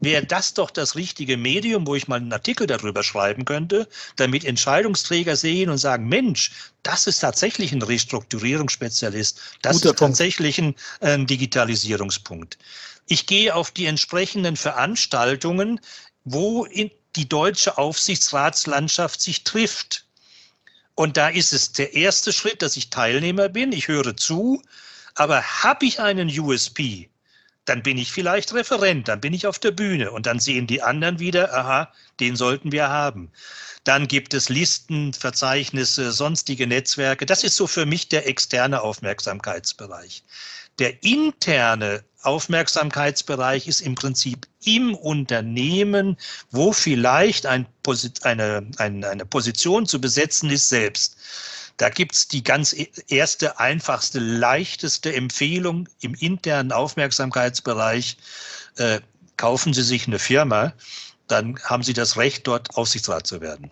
wäre 0.01 0.27
das 0.27 0.55
doch 0.55 0.71
das 0.71 0.97
richtige 0.97 1.37
Medium, 1.37 1.87
wo 1.87 1.95
ich 1.95 2.09
mal 2.09 2.17
einen 2.17 2.33
Artikel 2.33 2.67
darüber 2.67 3.03
schreiben 3.03 3.45
könnte, 3.45 3.89
damit 4.17 4.45
Entscheidungsträger 4.45 5.37
sehen 5.37 5.71
und 5.71 5.79
sagen, 5.79 6.09
Mensch, 6.09 6.51
das 6.83 7.07
ist 7.07 7.21
tatsächlich 7.21 7.73
ein 7.73 7.83
Restrukturierungsspezialist, 7.83 9.41
das 9.63 9.77
Guter 9.77 9.91
ist 9.91 9.99
Punkt. 9.99 10.13
tatsächlich 10.13 10.59
ein 10.59 10.75
äh, 11.01 11.25
Digitalisierungspunkt. 11.25 12.59
Ich 13.07 13.27
gehe 13.27 13.55
auf 13.55 13.71
die 13.71 13.87
entsprechenden 13.87 14.57
Veranstaltungen, 14.57 15.81
wo 16.25 16.67
die 16.67 17.29
deutsche 17.29 17.79
Aufsichtsratslandschaft 17.79 19.21
sich 19.21 19.45
trifft. 19.45 20.07
Und 20.95 21.17
da 21.17 21.29
ist 21.29 21.53
es 21.53 21.73
der 21.73 21.95
erste 21.95 22.33
Schritt, 22.33 22.63
dass 22.63 22.77
ich 22.77 22.91
Teilnehmer 22.91 23.49
bin, 23.49 23.73
ich 23.73 23.89
höre 23.89 24.17
zu, 24.17 24.63
aber 25.15 25.43
habe 25.43 25.87
ich 25.87 26.01
einen 26.01 26.29
USP, 26.29 27.09
dann 27.67 27.83
bin 27.83 27.99
ich 27.99 28.13
vielleicht 28.13 28.55
Referent, 28.55 29.09
dann 29.09 29.21
bin 29.21 29.35
ich 29.35 29.47
auf 29.47 29.59
der 29.59 29.73
Bühne 29.73 30.13
und 30.13 30.27
dann 30.27 30.41
sehen 30.41 30.67
die 30.67 30.83
anderen 30.83 31.19
wieder, 31.19 31.53
aha, 31.53 31.93
den 32.21 32.37
sollten 32.37 32.73
wir 32.73 32.89
haben. 32.89 33.31
Dann 33.85 34.09
gibt 34.09 34.35
es 34.35 34.49
Listen, 34.49 35.13
Verzeichnisse, 35.13 36.11
sonstige 36.11 36.67
Netzwerke. 36.67 37.27
Das 37.27 37.45
ist 37.45 37.57
so 37.57 37.67
für 37.67 37.87
mich 37.87 38.09
der 38.09 38.27
externe 38.27 38.81
Aufmerksamkeitsbereich. 38.81 40.25
Der 40.79 41.03
interne 41.05 42.05
Aufmerksamkeitsbereich 42.23 43.69
ist 43.69 43.81
im 43.81 43.95
Prinzip 43.95 44.47
im 44.65 44.95
Unternehmen, 44.95 46.17
wo 46.51 46.73
vielleicht 46.73 47.47
ein, 47.47 47.67
eine, 48.23 48.67
eine, 48.79 49.09
eine 49.09 49.27
Position 49.27 49.87
zu 49.87 50.01
besetzen 50.01 50.51
ist, 50.51 50.69
selbst. 50.69 51.17
Da 51.77 51.91
gibt's 51.91 52.29
die 52.29 52.43
ganz 52.43 52.73
e-, 52.73 52.89
erste, 53.09 53.59
einfachste, 53.59 54.19
leichteste 54.19 55.15
Empfehlung 55.15 55.89
im 56.01 56.15
internen 56.15 56.73
Aufmerksamkeitsbereich. 56.73 58.17
Äh, 58.77 59.01
kaufen 59.37 59.75
Sie 59.75 59.83
sich 59.83 60.07
eine 60.07 60.19
Firma, 60.19 60.73
dann 61.29 61.59
haben 61.65 61.83
Sie 61.83 61.93
das 61.93 62.17
Recht, 62.17 62.47
dort 62.47 62.77
Aufsichtsrat 62.77 63.27
zu 63.27 63.41
werden. 63.41 63.71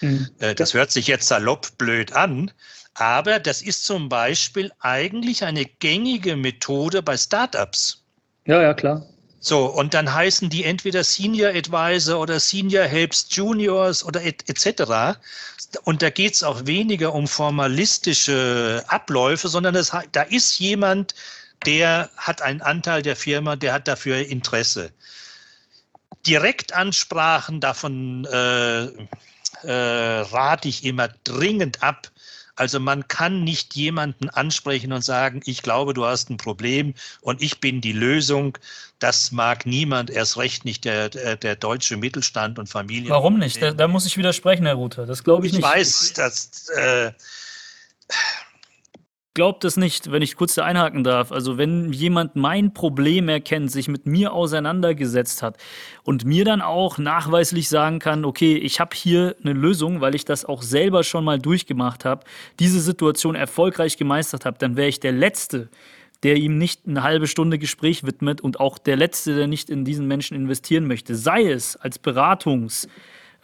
Mhm. 0.00 0.28
Äh, 0.38 0.54
das 0.54 0.74
hört 0.74 0.90
sich 0.90 1.06
jetzt 1.06 1.28
salopp 1.28 1.76
blöd 1.78 2.12
an, 2.12 2.50
aber 2.94 3.38
das 3.38 3.62
ist 3.62 3.84
zum 3.84 4.08
Beispiel 4.08 4.72
eigentlich 4.80 5.44
eine 5.44 5.64
gängige 5.64 6.36
Methode 6.36 7.02
bei 7.02 7.16
Startups. 7.16 8.02
Ja, 8.46 8.60
ja, 8.60 8.74
klar. 8.74 9.06
So, 9.42 9.66
und 9.66 9.94
dann 9.94 10.12
heißen 10.12 10.50
die 10.50 10.64
entweder 10.64 11.02
Senior 11.02 11.54
Advisor 11.54 12.20
oder 12.20 12.38
Senior 12.38 12.84
Helps 12.84 13.26
Juniors 13.30 14.04
oder 14.04 14.22
etc. 14.22 15.18
Und 15.84 16.02
da 16.02 16.10
geht 16.10 16.34
es 16.34 16.42
auch 16.42 16.66
weniger 16.66 17.14
um 17.14 17.28
formalistische 17.28 18.84
Abläufe, 18.88 19.48
sondern 19.48 19.74
das, 19.74 19.92
da 20.12 20.22
ist 20.22 20.58
jemand, 20.58 21.14
der 21.66 22.10
hat 22.16 22.42
einen 22.42 22.62
Anteil 22.62 23.02
der 23.02 23.16
Firma, 23.16 23.56
der 23.56 23.72
hat 23.72 23.86
dafür 23.86 24.18
Interesse. 24.18 24.92
Direktansprachen, 26.26 27.60
davon 27.60 28.24
äh, 28.26 28.84
äh, 29.62 30.20
rate 30.20 30.68
ich 30.68 30.84
immer 30.84 31.08
dringend 31.24 31.82
ab. 31.82 32.10
Also 32.60 32.78
man 32.78 33.08
kann 33.08 33.42
nicht 33.42 33.74
jemanden 33.74 34.28
ansprechen 34.28 34.92
und 34.92 35.02
sagen, 35.02 35.40
ich 35.46 35.62
glaube, 35.62 35.94
du 35.94 36.04
hast 36.04 36.28
ein 36.28 36.36
Problem 36.36 36.92
und 37.22 37.40
ich 37.40 37.58
bin 37.58 37.80
die 37.80 37.94
Lösung. 37.94 38.58
Das 38.98 39.32
mag 39.32 39.64
niemand, 39.64 40.10
erst 40.10 40.36
recht 40.36 40.66
nicht 40.66 40.84
der, 40.84 41.08
der, 41.08 41.36
der 41.36 41.56
deutsche 41.56 41.96
Mittelstand 41.96 42.58
und 42.58 42.66
Familien. 42.66 43.08
Warum 43.08 43.38
nicht? 43.38 43.62
Da, 43.62 43.70
da, 43.70 43.88
muss 43.88 44.04
ich 44.04 44.18
widersprechen, 44.18 44.66
Herr 44.66 44.74
Ruther. 44.74 45.06
Das 45.06 45.24
glaube 45.24 45.46
ich, 45.46 45.54
ich 45.54 45.58
nicht. 45.60 45.66
Ich 45.66 45.74
weiß, 45.74 46.12
dass 46.12 46.68
äh, 46.68 47.12
glaubt 49.34 49.64
es 49.64 49.76
nicht, 49.76 50.10
wenn 50.10 50.22
ich 50.22 50.36
kurz 50.36 50.54
da 50.54 50.64
einhaken 50.64 51.04
darf. 51.04 51.30
Also 51.30 51.56
wenn 51.56 51.92
jemand 51.92 52.34
mein 52.34 52.74
Problem 52.74 53.28
erkennt, 53.28 53.70
sich 53.70 53.88
mit 53.88 54.06
mir 54.06 54.32
auseinandergesetzt 54.32 55.42
hat 55.42 55.56
und 56.02 56.24
mir 56.24 56.44
dann 56.44 56.60
auch 56.60 56.98
nachweislich 56.98 57.68
sagen 57.68 58.00
kann, 58.00 58.24
okay, 58.24 58.56
ich 58.56 58.80
habe 58.80 58.94
hier 58.94 59.36
eine 59.42 59.52
Lösung, 59.52 60.00
weil 60.00 60.14
ich 60.14 60.24
das 60.24 60.44
auch 60.44 60.62
selber 60.62 61.04
schon 61.04 61.24
mal 61.24 61.38
durchgemacht 61.38 62.04
habe, 62.04 62.24
diese 62.58 62.80
Situation 62.80 63.34
erfolgreich 63.34 63.96
gemeistert 63.96 64.44
habe, 64.44 64.58
dann 64.58 64.76
wäre 64.76 64.88
ich 64.88 65.00
der 65.00 65.12
Letzte, 65.12 65.68
der 66.22 66.36
ihm 66.36 66.58
nicht 66.58 66.82
eine 66.86 67.02
halbe 67.02 67.26
Stunde 67.26 67.58
Gespräch 67.58 68.04
widmet 68.04 68.40
und 68.40 68.58
auch 68.60 68.78
der 68.78 68.96
Letzte, 68.96 69.36
der 69.36 69.46
nicht 69.46 69.70
in 69.70 69.84
diesen 69.84 70.06
Menschen 70.06 70.36
investieren 70.36 70.86
möchte. 70.86 71.14
Sei 71.14 71.50
es 71.50 71.76
als 71.76 72.02
Beratungs- 72.02 72.88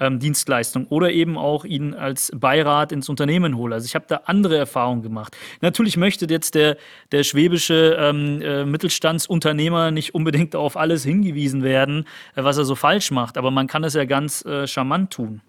ähm, 0.01 0.19
Dienstleistung 0.19 0.87
oder 0.89 1.11
eben 1.13 1.37
auch 1.39 1.65
ihn 1.65 1.95
als 1.95 2.33
Beirat 2.35 2.93
ins 2.93 3.09
Unternehmen 3.09 3.57
hole. 3.57 3.75
Also 3.75 3.87
ich 3.87 3.95
habe 3.95 4.07
da 4.09 4.23
andere 4.25 4.57
Erfahrungen 4.57 5.03
gemacht. 5.03 5.37
Natürlich 5.61 5.97
möchte 5.97 6.27
jetzt 6.27 6.55
der, 6.55 6.77
der 7.13 7.25
schwäbische 7.25 7.97
ähm, 7.99 8.41
äh, 8.43 8.65
Mittelstandsunternehmer 8.65 9.91
nicht 9.91 10.15
unbedingt 10.15 10.57
auf 10.57 10.77
alles 10.77 11.05
hingewiesen 11.05 11.63
werden, 11.63 12.07
äh, 12.35 12.45
was 12.45 12.59
er 12.59 12.65
so 12.65 12.75
falsch 12.75 13.11
macht, 13.11 13.39
aber 13.39 13.51
man 13.51 13.67
kann 13.67 13.85
es 13.85 13.95
ja 13.95 14.05
ganz 14.05 14.45
äh, 14.45 14.67
charmant 14.67 15.13
tun. 15.13 15.41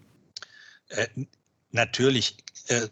Äh, 0.88 1.06
natürlich 1.70 2.36
äh, 2.68 2.88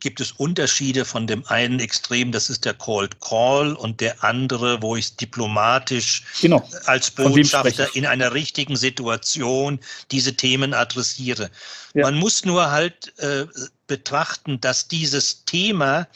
gibt 0.00 0.20
es 0.20 0.32
Unterschiede 0.32 1.04
von 1.04 1.26
dem 1.26 1.46
einen 1.46 1.78
Extrem, 1.78 2.32
das 2.32 2.50
ist 2.50 2.64
der 2.64 2.74
Cold 2.74 3.20
Call, 3.20 3.74
und 3.74 4.00
der 4.00 4.24
andere, 4.24 4.82
wo 4.82 4.96
ich 4.96 5.16
diplomatisch 5.16 6.24
genau. 6.40 6.66
als 6.86 7.10
Botschafter 7.10 7.94
in 7.94 8.06
einer 8.06 8.32
richtigen 8.32 8.76
Situation 8.76 9.78
diese 10.10 10.34
Themen 10.34 10.74
adressiere. 10.74 11.50
Ja. 11.94 12.02
Man 12.04 12.16
muss 12.16 12.44
nur 12.44 12.70
halt 12.70 13.16
äh, 13.18 13.46
betrachten, 13.86 14.60
dass 14.60 14.88
dieses 14.88 15.44
Thema 15.44 16.06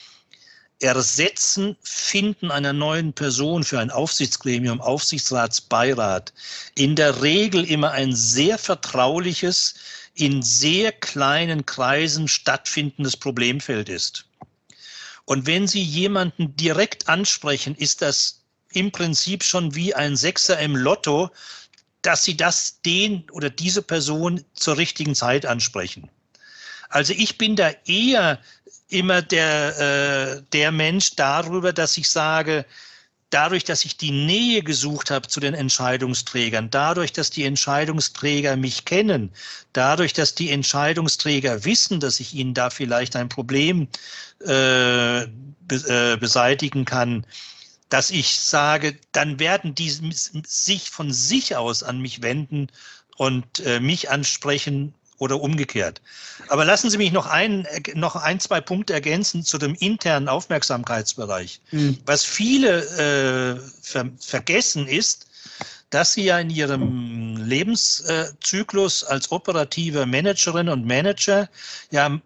Ersetzen, 0.81 1.77
Finden 1.83 2.51
einer 2.51 2.73
neuen 2.73 3.13
Person 3.13 3.65
für 3.65 3.79
ein 3.79 3.91
Aufsichtsgremium, 3.91 4.81
Aufsichtsratsbeirat 4.81 6.33
in 6.75 6.97
der 6.97 7.23
Regel 7.23 7.65
immer 7.65 7.93
ein 7.93 8.15
sehr 8.15 8.59
vertrauliches, 8.59 9.75
in 10.15 10.43
sehr 10.43 10.93
kleinen 10.93 11.67
Kreisen 11.67 12.29
stattfindendes 12.29 13.17
Problemfeld 13.17 13.89
ist. 13.89 14.27
Und 15.25 15.47
wenn 15.47 15.67
Sie 15.67 15.83
jemanden 15.83 16.55
direkt 16.57 17.09
ansprechen, 17.09 17.75
ist 17.75 18.03
das 18.03 18.43
im 18.73 18.93
Prinzip 18.93 19.43
schon 19.43 19.75
wie 19.75 19.95
ein 19.95 20.17
Sechser 20.17 20.59
im 20.59 20.77
Lotto, 20.77 21.31
dass 22.03 22.25
Sie 22.25 22.37
das 22.37 22.81
den 22.83 23.29
oder 23.31 23.51
diese 23.51 23.83
Person 23.83 24.45
zur 24.55 24.77
richtigen 24.77 25.15
Zeit 25.15 25.47
ansprechen. 25.47 26.11
Also 26.91 27.13
ich 27.17 27.39
bin 27.39 27.57
da 27.57 27.71
eher 27.87 28.39
immer 28.89 29.23
der, 29.23 30.37
äh, 30.39 30.43
der 30.53 30.71
Mensch 30.71 31.17
darüber, 31.17 31.73
dass 31.73 31.97
ich 31.97 32.09
sage, 32.09 32.67
dadurch, 33.35 33.65
dass 33.65 33.85
ich 33.85 33.97
die 33.97 34.13
Nähe 34.13 34.63
gesucht 34.63 35.11
habe 35.11 35.27
zu 35.27 35.41
den 35.41 35.55
Entscheidungsträgern, 35.55 36.71
dadurch, 36.71 37.13
dass 37.13 37.31
die 37.31 37.43
Entscheidungsträger 37.43 38.57
mich 38.57 38.85
kennen, 38.85 39.33
dadurch, 39.73 40.13
dass 40.13 40.37
die 40.37 40.51
Entscheidungsträger 40.51 41.65
wissen, 41.65 41.99
dass 41.99 42.21
ich 42.21 42.35
ihnen 42.35 42.55
da 42.55 42.71
vielleicht 42.71 43.17
ein 43.17 43.29
Problem 43.29 43.89
äh, 44.41 45.27
be 45.27 45.77
äh, 45.89 46.17
beseitigen 46.17 46.85
kann, 46.85 47.27
dass 47.89 48.11
ich 48.11 48.39
sage, 48.39 48.97
dann 49.11 49.41
werden 49.41 49.75
die 49.75 49.91
sich 49.91 50.91
von 50.91 51.13
sich 51.13 51.57
aus 51.57 51.83
an 51.83 52.01
mich 52.01 52.23
wenden 52.23 52.69
und 53.17 53.61
äh, 53.61 53.81
mich 53.81 54.11
ansprechen 54.11 54.95
oder 55.25 55.41
umgekehrt. 55.41 56.01
Aber 56.49 56.65
lassen 56.65 56.91
Sie 56.91 56.99
mich 56.99 57.11
noch 57.11 57.27
ein, 57.27 57.67
noch 57.95 58.15
ein, 58.15 58.39
zwei 58.39 58.61
Punkte 58.61 58.93
ergänzen 58.93 59.43
zu 59.43 59.59
dem 59.59 59.75
internen 59.75 60.29
Aufmerksamkeitsbereich. 60.29 61.61
Mhm. 61.73 61.99
Was 62.07 62.25
viele 62.25 63.57
äh, 63.57 63.61
ver 63.83 64.11
vergessen 64.21 64.87
ist, 64.87 65.27
dass 65.91 66.13
Sie 66.13 66.25
ja 66.25 66.39
in 66.39 66.51
Ihrem 66.51 67.37
Lebenszyklus 67.37 69.05
als 69.05 69.33
operative 69.33 70.07
Managerin 70.07 70.69
und 70.69 70.85
Manager 70.87 71.49
ja 71.91 72.21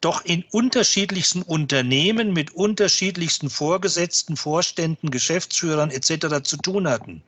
doch 0.00 0.24
in 0.24 0.44
unterschiedlichsten 0.50 1.42
Unternehmen 1.42 2.32
mit 2.32 2.52
unterschiedlichsten 2.52 3.50
Vorgesetzten, 3.50 4.36
Vorständen, 4.36 5.10
Geschäftsführern 5.10 5.90
etc. 5.90 6.42
zu 6.42 6.56
tun 6.56 6.88
hatten. 6.88 7.22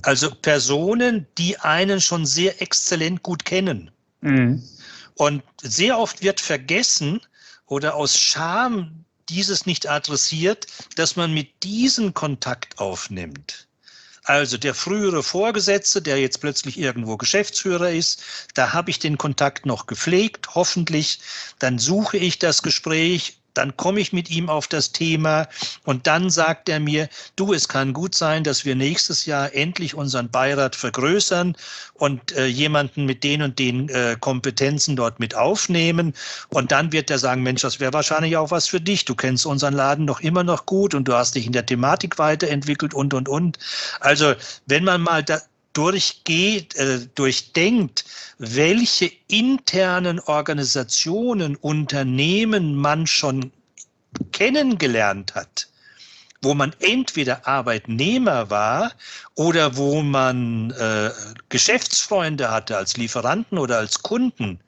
Also 0.00 0.30
Personen, 0.30 1.26
die 1.38 1.58
einen 1.58 2.00
schon 2.00 2.24
sehr 2.24 2.62
exzellent 2.62 3.22
gut 3.22 3.44
kennen. 3.44 3.90
Mhm. 4.22 4.62
Und 5.14 5.42
sehr 5.62 5.98
oft 5.98 6.22
wird 6.22 6.40
vergessen 6.40 7.20
oder 7.66 7.94
aus 7.94 8.18
Scham 8.18 9.04
dieses 9.28 9.66
nicht 9.66 9.88
adressiert, 9.88 10.66
dass 10.96 11.16
man 11.16 11.32
mit 11.32 11.62
diesen 11.62 12.14
Kontakt 12.14 12.78
aufnimmt. 12.78 13.68
Also 14.24 14.56
der 14.56 14.74
frühere 14.74 15.22
Vorgesetzte, 15.22 16.00
der 16.00 16.20
jetzt 16.20 16.40
plötzlich 16.40 16.78
irgendwo 16.78 17.16
Geschäftsführer 17.16 17.90
ist, 17.90 18.22
da 18.54 18.72
habe 18.72 18.90
ich 18.90 19.00
den 19.00 19.18
Kontakt 19.18 19.66
noch 19.66 19.86
gepflegt, 19.86 20.54
hoffentlich. 20.54 21.18
Dann 21.58 21.78
suche 21.78 22.18
ich 22.18 22.38
das 22.38 22.62
Gespräch, 22.62 23.41
dann 23.54 23.76
komme 23.76 24.00
ich 24.00 24.12
mit 24.12 24.30
ihm 24.30 24.48
auf 24.48 24.68
das 24.68 24.92
Thema 24.92 25.48
und 25.84 26.06
dann 26.06 26.30
sagt 26.30 26.68
er 26.68 26.80
mir, 26.80 27.08
du, 27.36 27.52
es 27.52 27.68
kann 27.68 27.92
gut 27.92 28.14
sein, 28.14 28.44
dass 28.44 28.64
wir 28.64 28.74
nächstes 28.74 29.26
Jahr 29.26 29.54
endlich 29.54 29.94
unseren 29.94 30.30
Beirat 30.30 30.76
vergrößern 30.76 31.56
und 31.94 32.32
äh, 32.32 32.46
jemanden 32.46 33.04
mit 33.04 33.22
den 33.24 33.42
und 33.42 33.58
den 33.58 33.88
äh, 33.88 34.16
Kompetenzen 34.18 34.96
dort 34.96 35.20
mit 35.20 35.34
aufnehmen. 35.34 36.14
Und 36.48 36.72
dann 36.72 36.92
wird 36.92 37.10
er 37.10 37.18
sagen, 37.18 37.42
Mensch, 37.42 37.62
das 37.62 37.80
wäre 37.80 37.92
wahrscheinlich 37.92 38.36
auch 38.36 38.50
was 38.50 38.66
für 38.66 38.80
dich. 38.80 39.04
Du 39.04 39.14
kennst 39.14 39.46
unseren 39.46 39.74
Laden 39.74 40.06
doch 40.06 40.20
immer 40.20 40.44
noch 40.44 40.66
gut 40.66 40.94
und 40.94 41.06
du 41.06 41.14
hast 41.14 41.34
dich 41.34 41.46
in 41.46 41.52
der 41.52 41.66
Thematik 41.66 42.18
weiterentwickelt 42.18 42.94
und, 42.94 43.14
und, 43.14 43.28
und. 43.28 43.58
Also 44.00 44.34
wenn 44.66 44.84
man 44.84 45.02
mal 45.02 45.22
da, 45.22 45.40
durchgeht, 45.72 46.74
äh, 46.76 47.06
durchdenkt, 47.14 48.04
welche 48.38 49.10
internen 49.28 50.20
Organisationen, 50.20 51.56
Unternehmen 51.56 52.74
man 52.74 53.06
schon 53.06 53.52
kennengelernt 54.32 55.34
hat, 55.34 55.68
wo 56.42 56.54
man 56.54 56.74
entweder 56.80 57.46
Arbeitnehmer 57.46 58.50
war 58.50 58.92
oder 59.34 59.76
wo 59.76 60.02
man 60.02 60.70
äh, 60.72 61.10
Geschäftsfreunde 61.48 62.50
hatte 62.50 62.76
als 62.76 62.96
Lieferanten 62.96 63.58
oder 63.58 63.78
als 63.78 64.02
Kunden 64.02 64.60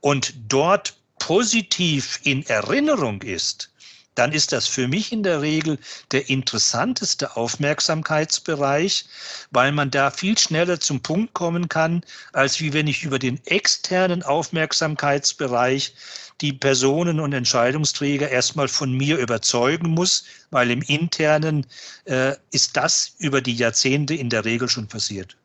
und 0.00 0.34
dort 0.48 0.94
positiv 1.18 2.20
in 2.22 2.46
Erinnerung 2.46 3.22
ist, 3.22 3.70
dann 4.18 4.32
ist 4.32 4.52
das 4.52 4.66
für 4.66 4.88
mich 4.88 5.12
in 5.12 5.22
der 5.22 5.42
Regel 5.42 5.78
der 6.10 6.28
interessanteste 6.28 7.36
Aufmerksamkeitsbereich, 7.36 9.06
weil 9.52 9.70
man 9.70 9.90
da 9.90 10.10
viel 10.10 10.36
schneller 10.36 10.80
zum 10.80 11.00
Punkt 11.00 11.34
kommen 11.34 11.68
kann, 11.68 12.02
als 12.32 12.60
wie 12.60 12.72
wenn 12.72 12.88
ich 12.88 13.04
über 13.04 13.18
den 13.18 13.40
externen 13.46 14.24
Aufmerksamkeitsbereich 14.24 15.94
die 16.40 16.52
Personen 16.52 17.20
und 17.20 17.32
Entscheidungsträger 17.32 18.28
erstmal 18.28 18.68
von 18.68 18.92
mir 18.92 19.18
überzeugen 19.18 19.90
muss, 19.90 20.24
weil 20.50 20.70
im 20.70 20.82
internen 20.82 21.66
äh, 22.04 22.34
ist 22.50 22.76
das 22.76 23.14
über 23.18 23.40
die 23.40 23.54
Jahrzehnte 23.54 24.14
in 24.14 24.30
der 24.30 24.44
Regel 24.44 24.68
schon 24.68 24.88
passiert. 24.88 25.36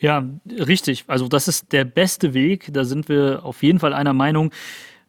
Ja, 0.00 0.28
richtig. 0.48 1.04
Also 1.06 1.28
das 1.28 1.46
ist 1.46 1.72
der 1.72 1.84
beste 1.84 2.34
Weg. 2.34 2.68
Da 2.72 2.84
sind 2.84 3.08
wir 3.08 3.44
auf 3.44 3.62
jeden 3.62 3.78
Fall 3.78 3.94
einer 3.94 4.12
Meinung. 4.12 4.52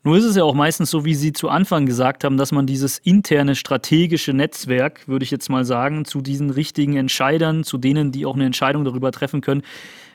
Nur 0.06 0.18
ist 0.18 0.26
es 0.26 0.36
ja 0.36 0.44
auch 0.44 0.54
meistens 0.54 0.92
so, 0.92 1.06
wie 1.06 1.16
Sie 1.16 1.32
zu 1.32 1.48
Anfang 1.48 1.86
gesagt 1.86 2.26
haben, 2.26 2.36
dass 2.36 2.52
man 2.52 2.68
dieses 2.68 2.98
interne 2.98 3.56
strategische 3.56 4.34
Netzwerk, 4.34 5.08
würde 5.08 5.24
ich 5.24 5.32
jetzt 5.32 5.50
mal 5.50 5.64
sagen, 5.64 6.04
zu 6.04 6.20
diesen 6.20 6.50
richtigen 6.50 6.98
Entscheidern, 6.98 7.64
zu 7.64 7.78
denen, 7.78 8.12
die 8.12 8.26
auch 8.26 8.36
eine 8.36 8.46
Entscheidung 8.46 8.84
darüber 8.84 9.14
treffen 9.14 9.40
können, 9.40 9.64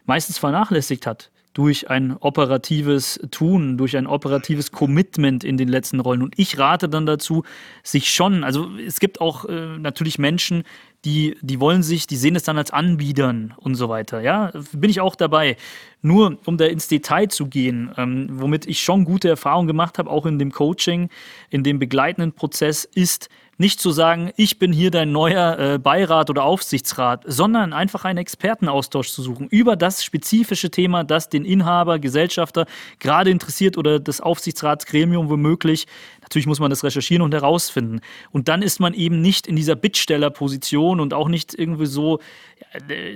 meistens 0.04 0.36
vernachlässigt 0.36 1.06
hat 1.06 1.30
durch 1.54 1.88
ein 1.90 2.16
operatives 2.20 3.18
Tun, 3.30 3.78
durch 3.78 3.96
ein 3.96 4.06
operatives 4.06 4.70
Commitment 4.72 5.42
in 5.42 5.56
den 5.56 5.68
letzten 5.68 6.00
Rollen. 6.00 6.22
Und 6.22 6.38
ich 6.38 6.58
rate 6.58 6.88
dann 6.88 7.06
dazu, 7.06 7.42
sich 7.82 8.12
schon, 8.12 8.44
also 8.44 8.68
es 8.76 9.00
gibt 9.00 9.20
auch 9.20 9.46
äh, 9.46 9.78
natürlich 9.78 10.18
Menschen, 10.18 10.64
die, 11.04 11.36
die 11.42 11.60
wollen 11.60 11.82
sich, 11.82 12.06
die 12.06 12.16
sehen 12.16 12.34
es 12.34 12.42
dann 12.42 12.58
als 12.58 12.70
Anbietern 12.72 13.54
und 13.56 13.76
so 13.76 13.88
weiter. 13.88 14.20
Ja, 14.20 14.50
bin 14.72 14.90
ich 14.90 15.00
auch 15.00 15.14
dabei. 15.14 15.56
Nur 16.02 16.38
um 16.44 16.56
da 16.58 16.66
ins 16.66 16.88
Detail 16.88 17.28
zu 17.28 17.46
gehen, 17.46 17.92
ähm, 17.96 18.28
womit 18.32 18.66
ich 18.66 18.80
schon 18.80 19.04
gute 19.04 19.28
Erfahrungen 19.28 19.68
gemacht 19.68 19.98
habe, 19.98 20.10
auch 20.10 20.26
in 20.26 20.38
dem 20.38 20.52
Coaching, 20.52 21.08
in 21.50 21.64
dem 21.64 21.78
begleitenden 21.78 22.32
Prozess, 22.32 22.84
ist 22.84 23.28
nicht 23.60 23.80
zu 23.80 23.90
sagen, 23.90 24.30
ich 24.36 24.60
bin 24.60 24.72
hier 24.72 24.92
dein 24.92 25.10
neuer 25.10 25.58
äh, 25.58 25.78
Beirat 25.78 26.30
oder 26.30 26.44
Aufsichtsrat, 26.44 27.24
sondern 27.26 27.72
einfach 27.72 28.04
einen 28.04 28.18
Expertenaustausch 28.18 29.10
zu 29.10 29.20
suchen 29.20 29.48
über 29.48 29.74
das 29.74 30.04
spezifische 30.04 30.70
Thema, 30.70 31.02
das 31.02 31.28
den 31.28 31.44
Inhaber, 31.44 31.98
Gesellschafter 31.98 32.66
gerade 33.00 33.30
interessiert 33.30 33.76
oder 33.76 33.98
das 33.98 34.20
Aufsichtsratsgremium 34.20 35.28
womöglich. 35.28 35.88
Natürlich 36.28 36.46
muss 36.46 36.60
man 36.60 36.68
das 36.68 36.84
recherchieren 36.84 37.22
und 37.22 37.32
herausfinden. 37.32 38.00
Und 38.30 38.48
dann 38.48 38.60
ist 38.60 38.80
man 38.80 38.92
eben 38.92 39.22
nicht 39.22 39.46
in 39.46 39.56
dieser 39.56 39.76
Bittstellerposition 39.76 41.00
und 41.00 41.14
auch 41.14 41.28
nicht 41.28 41.58
irgendwie 41.58 41.86
so, 41.86 42.20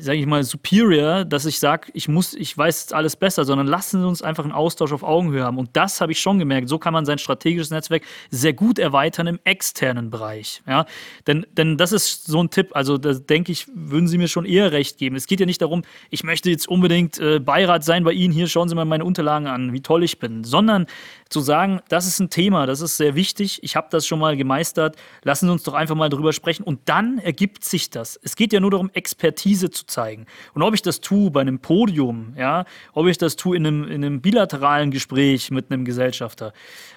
sage 0.00 0.18
ich 0.18 0.26
mal, 0.26 0.42
superior, 0.44 1.24
dass 1.24 1.44
ich 1.44 1.58
sage, 1.58 1.90
ich 1.94 2.08
muss, 2.08 2.34
ich 2.34 2.56
weiß 2.56 2.92
alles 2.92 3.16
besser, 3.16 3.44
sondern 3.44 3.66
lassen 3.66 4.00
Sie 4.00 4.06
uns 4.06 4.22
einfach 4.22 4.44
einen 4.44 4.52
Austausch 4.52 4.92
auf 4.92 5.02
Augenhöhe 5.02 5.44
haben. 5.44 5.58
Und 5.58 5.70
das 5.74 6.00
habe 6.00 6.12
ich 6.12 6.20
schon 6.20 6.38
gemerkt. 6.38 6.68
So 6.68 6.78
kann 6.78 6.92
man 6.92 7.04
sein 7.04 7.18
strategisches 7.18 7.70
Netzwerk 7.70 8.02
sehr 8.30 8.52
gut 8.52 8.78
erweitern 8.78 9.26
im 9.26 9.40
externen 9.44 10.10
Bereich. 10.10 10.62
Ja? 10.66 10.86
Denn, 11.26 11.46
denn 11.52 11.76
das 11.76 11.92
ist 11.92 12.26
so 12.26 12.42
ein 12.42 12.50
Tipp. 12.50 12.70
Also 12.72 12.98
da 12.98 13.12
denke 13.14 13.52
ich, 13.52 13.66
würden 13.74 14.08
Sie 14.08 14.18
mir 14.18 14.28
schon 14.28 14.44
eher 14.44 14.72
recht 14.72 14.98
geben. 14.98 15.16
Es 15.16 15.26
geht 15.26 15.40
ja 15.40 15.46
nicht 15.46 15.60
darum, 15.60 15.82
ich 16.10 16.24
möchte 16.24 16.48
jetzt 16.50 16.68
unbedingt 16.68 17.18
äh, 17.18 17.38
Beirat 17.38 17.84
sein 17.84 18.04
bei 18.04 18.12
Ihnen. 18.12 18.32
Hier 18.32 18.46
schauen 18.46 18.68
Sie 18.68 18.74
mal 18.74 18.84
meine 18.84 19.04
Unterlagen 19.04 19.46
an, 19.46 19.72
wie 19.72 19.80
toll 19.80 20.02
ich 20.02 20.18
bin. 20.18 20.44
Sondern 20.44 20.86
zu 21.28 21.40
sagen, 21.40 21.80
das 21.88 22.06
ist 22.06 22.20
ein 22.20 22.30
Thema, 22.30 22.66
das 22.66 22.80
ist 22.80 22.96
sehr 22.96 23.14
wichtig. 23.14 23.62
Ich 23.62 23.76
habe 23.76 23.88
das 23.90 24.06
schon 24.06 24.18
mal 24.18 24.36
gemeistert. 24.36 24.96
Lassen 25.24 25.46
Sie 25.46 25.52
uns 25.52 25.62
doch 25.62 25.74
einfach 25.74 25.94
mal 25.94 26.08
drüber 26.08 26.32
sprechen. 26.32 26.62
Und 26.62 26.80
dann 26.86 27.18
ergibt 27.18 27.64
sich 27.64 27.90
das. 27.90 28.18
Es 28.22 28.36
geht 28.36 28.52
ja 28.52 28.60
nur 28.60 28.70
darum, 28.70 28.90
Expertise 28.92 29.31
zu 29.34 29.86
zeigen. 29.86 30.26
Und 30.54 30.62
ob 30.62 30.74
ich 30.74 30.82
das 30.82 31.00
tue 31.00 31.30
bei 31.30 31.40
einem 31.40 31.58
Podium, 31.58 32.34
ja, 32.38 32.64
ob 32.92 33.06
ich 33.06 33.18
das 33.18 33.36
tue 33.36 33.56
in 33.56 33.66
einem, 33.66 33.84
in 33.84 34.04
einem 34.04 34.20
bilateralen 34.20 34.90
Gespräch 34.90 35.50
mit 35.50 35.70
einem 35.70 35.84
Gesellschafter 35.84 36.52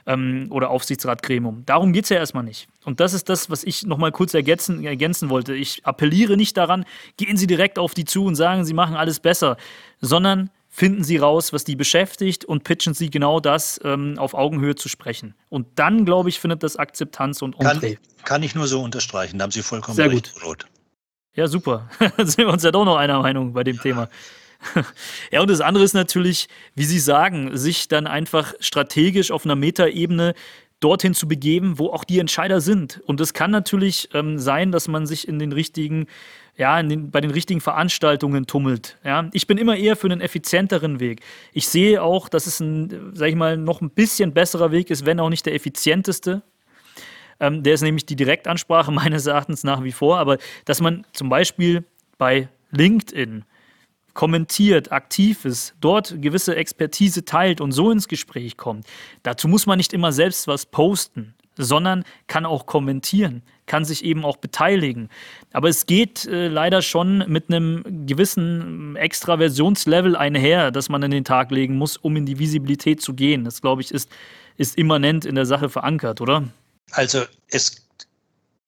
ähm, 0.06 0.48
oder 0.50 0.70
Aufsichtsratgremium, 0.70 1.64
darum 1.66 1.94
geht 1.94 2.06
es 2.06 2.10
ja 2.10 2.18
erstmal 2.18 2.44
nicht. 2.44 2.68
Und 2.84 3.00
das 3.00 3.14
ist 3.14 3.30
das, 3.30 3.50
was 3.50 3.64
ich 3.64 3.86
noch 3.86 3.98
mal 3.98 4.12
kurz 4.12 4.34
ergänzen, 4.34 4.84
ergänzen 4.86 5.30
wollte. 5.30 5.56
Ich 5.56 5.86
appelliere 5.86 6.38
nicht 6.38 6.58
daran, 6.58 6.86
gehen 7.18 7.38
Sie 7.38 7.48
direkt 7.48 7.80
auf 7.80 7.94
die 7.94 8.06
zu 8.06 8.26
und 8.26 8.36
sagen, 8.36 8.66
Sie 8.66 8.74
machen 8.74 8.96
alles 8.96 9.20
besser, 9.20 9.58
sondern 10.02 10.50
finden 10.76 11.06
Sie 11.06 11.16
raus, 11.16 11.54
was 11.54 11.64
die 11.64 11.78
beschäftigt 11.78 12.44
und 12.44 12.66
pitchen 12.66 12.94
Sie 12.94 13.10
genau 13.10 13.40
das 13.40 13.80
ähm, 13.86 14.16
auf 14.18 14.34
Augenhöhe 14.34 14.76
zu 14.76 14.90
sprechen. 14.90 15.34
Und 15.48 15.68
dann, 15.76 16.04
glaube 16.04 16.28
ich, 16.28 16.40
findet 16.42 16.64
das 16.64 16.76
Akzeptanz 16.76 17.42
und 17.42 17.60
Entree. 17.62 17.96
Kann, 17.96 18.26
kann 18.26 18.44
ich 18.44 18.56
nur 18.56 18.68
so 18.68 18.82
unterstreichen, 18.82 19.40
da 19.40 19.44
haben 19.44 19.52
Sie 19.52 19.62
vollkommen 19.62 19.96
Sehr 19.96 20.12
recht, 20.12 20.34
gut. 20.34 20.44
Rot. 20.44 20.66
Ja, 21.36 21.48
super. 21.48 21.90
Dann 22.18 22.28
sind 22.28 22.40
wir 22.40 22.50
uns 22.50 22.64
ja 22.64 22.72
doch 22.72 22.86
noch 22.86 22.98
einer 22.98 23.22
Meinung 23.22 23.54
bei 23.54 23.64
dem 23.64 23.80
Thema. 23.80 24.10
ja, 25.32 25.42
und 25.42 25.50
das 25.50 25.62
andere 25.62 25.84
ist 25.84 25.94
natürlich, 25.94 26.48
wie 26.76 26.86
Sie 26.86 27.00
sagen, 27.00 27.56
sich 27.56 27.88
dann 27.88 28.08
einfach 28.08 28.54
strategisch 28.60 29.32
auf 29.32 29.46
einer 29.46 29.56
Metaebene 29.56 30.34
dorthin 30.80 31.14
zu 31.14 31.28
begeben, 31.28 31.80
wo 31.80 31.88
auch 31.88 32.04
die 32.04 32.20
Entscheider 32.20 32.62
sind. 32.62 33.02
Und 33.06 33.22
es 33.22 33.34
kann 33.34 33.52
natürlich 33.52 34.10
ähm, 34.14 34.40
sein, 34.40 34.72
dass 34.72 34.88
man 34.88 35.08
sich 35.08 35.28
in 35.28 35.40
den 35.40 35.52
richtigen, 35.52 36.08
ja, 36.58 36.82
den, 36.82 37.12
bei 37.12 37.22
den 37.22 37.32
richtigen 37.32 37.62
Veranstaltungen 37.62 38.46
tummelt. 38.46 38.98
Ja. 39.04 39.30
Ich 39.34 39.48
bin 39.48 39.58
immer 39.58 39.76
eher 39.78 39.96
für 39.96 40.08
einen 40.08 40.22
effizienteren 40.22 41.00
Weg. 41.00 41.22
Ich 41.54 41.68
sehe 41.68 42.02
auch, 42.02 42.30
dass 42.30 42.46
es 42.46 42.60
ein, 42.60 43.12
sag 43.14 43.30
ich 43.30 43.36
mal, 43.36 43.58
noch 43.58 43.82
ein 43.82 43.90
bisschen 43.90 44.34
besserer 44.34 44.72
Weg 44.72 44.90
ist, 44.90 45.06
wenn 45.06 45.20
auch 45.20 45.30
nicht 45.30 45.46
der 45.46 45.56
effizienteste. 45.56 46.44
Ähm, 47.40 47.64
der 47.64 47.74
ist 47.74 47.82
nämlich 47.82 48.06
die 48.06 48.16
Direktansprache 48.16 48.92
meines 48.94 49.26
Erachtens 49.26 49.64
nach 49.64 49.84
wie 49.84 49.92
vor, 49.92 50.18
aber 50.18 50.38
dass 50.66 50.82
man 50.82 51.06
zum 51.14 51.30
Beispiel 51.30 51.84
bei 52.18 52.50
LinkedIn 52.72 53.46
kommentiert, 54.14 54.92
aktiv 54.92 55.46
ist, 55.46 55.76
dort 55.82 56.22
gewisse 56.22 56.56
Expertise 56.56 57.26
teilt 57.26 57.62
und 57.62 57.74
so 57.74 57.92
ins 57.92 58.08
Gespräch 58.08 58.58
kommt. 58.58 58.88
Dazu 59.24 59.48
muss 59.48 59.66
man 59.66 59.78
nicht 59.78 59.94
immer 59.94 60.12
selbst 60.14 60.48
was 60.48 60.66
posten, 60.66 61.36
sondern 61.58 62.04
kann 62.28 62.46
auch 62.46 62.66
kommentieren, 62.66 63.42
kann 63.66 63.86
sich 63.86 64.04
eben 64.04 64.26
auch 64.26 64.38
beteiligen. 64.38 65.10
Aber 65.54 65.70
es 65.70 65.86
geht 65.86 66.26
äh, 66.26 66.48
leider 66.48 66.82
schon 66.82 67.20
mit 67.28 67.50
einem 67.50 68.06
gewissen 68.06 68.96
Extraversionslevel 68.96 70.16
einher, 70.16 70.72
das 70.72 70.90
man 70.90 71.04
in 71.04 71.12
den 71.12 71.24
Tag 71.24 71.52
legen 71.52 71.78
muss, 71.78 71.98
um 71.98 72.16
in 72.16 72.26
die 72.26 72.40
Visibilität 72.40 73.02
zu 73.02 73.14
gehen. 73.14 73.44
Das, 73.44 73.62
glaube 73.62 73.82
ich, 73.82 73.92
ist, 73.92 74.10
ist 74.58 74.78
immanent 74.78 75.26
in 75.26 75.36
der 75.36 75.46
Sache 75.46 75.70
verankert, 75.70 76.22
oder? 76.22 76.44
Also 76.92 77.26
es 77.50 77.86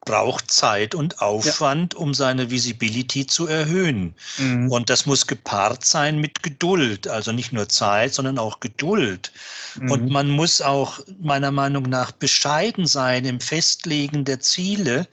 braucht 0.08 0.49
Zeit 0.49 0.95
und 0.95 1.21
Aufwand, 1.21 1.93
ja. 1.93 1.99
um 1.99 2.13
seine 2.13 2.49
Visibility 2.49 3.27
zu 3.27 3.45
erhöhen. 3.45 4.15
Mhm. 4.38 4.71
Und 4.71 4.89
das 4.89 5.06
muss 5.06 5.27
gepaart 5.27 5.86
sein 5.86 6.19
mit 6.19 6.41
Geduld. 6.41 7.10
Also 7.10 7.34
nicht 7.34 7.51
nur 7.51 7.67
Zeit, 7.67 8.13
sondern 8.13 8.39
auch 8.39 8.62
Geduld. 8.62 9.34
Mhm. 9.75 9.91
Und 9.91 10.10
man 10.10 10.30
muss 10.30 10.62
auch 10.62 11.01
meiner 11.19 11.51
Meinung 11.51 11.84
nach 11.84 12.13
bescheiden 12.13 12.88
sein 12.88 13.25
im 13.25 13.41
Festlegen 13.41 14.23
der 14.23 14.39
Ziele. 14.39 15.08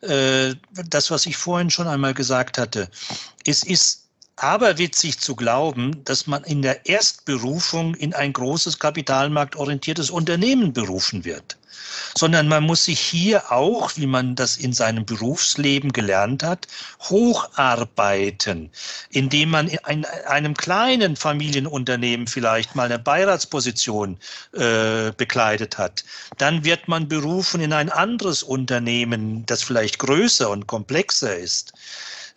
Äh, 0.00 0.54
das, 0.88 1.10
was 1.10 1.26
ich 1.26 1.36
vorhin 1.36 1.68
schon 1.68 1.86
einmal 1.86 2.14
gesagt 2.14 2.56
hatte. 2.56 2.88
Es 3.44 3.62
ist 3.62 4.07
aberwitzig 4.42 5.18
zu 5.18 5.36
glauben, 5.36 6.04
dass 6.04 6.26
man 6.26 6.44
in 6.44 6.62
der 6.62 6.86
Erstberufung 6.86 7.94
in 7.94 8.14
ein 8.14 8.32
großes 8.32 8.78
kapitalmarktorientiertes 8.78 10.10
Unternehmen 10.10 10.72
berufen 10.72 11.24
wird 11.24 11.58
sondern 12.16 12.48
man 12.48 12.64
muss 12.64 12.84
sich 12.84 13.00
hier 13.00 13.52
auch, 13.52 13.96
wie 13.96 14.06
man 14.06 14.34
das 14.34 14.56
in 14.56 14.72
seinem 14.72 15.04
Berufsleben 15.04 15.92
gelernt 15.92 16.42
hat, 16.42 16.66
hocharbeiten, 17.08 18.70
indem 19.10 19.50
man 19.50 19.68
in 19.68 20.04
einem 20.04 20.54
kleinen 20.54 21.16
Familienunternehmen 21.16 22.26
vielleicht 22.26 22.74
mal 22.74 22.86
eine 22.86 22.98
Beiratsposition 22.98 24.18
äh, 24.52 25.12
bekleidet 25.16 25.78
hat. 25.78 26.04
Dann 26.38 26.64
wird 26.64 26.88
man 26.88 27.08
berufen 27.08 27.60
in 27.60 27.72
ein 27.72 27.90
anderes 27.90 28.42
Unternehmen, 28.42 29.44
das 29.46 29.62
vielleicht 29.62 29.98
größer 29.98 30.50
und 30.50 30.66
komplexer 30.66 31.36
ist. 31.36 31.72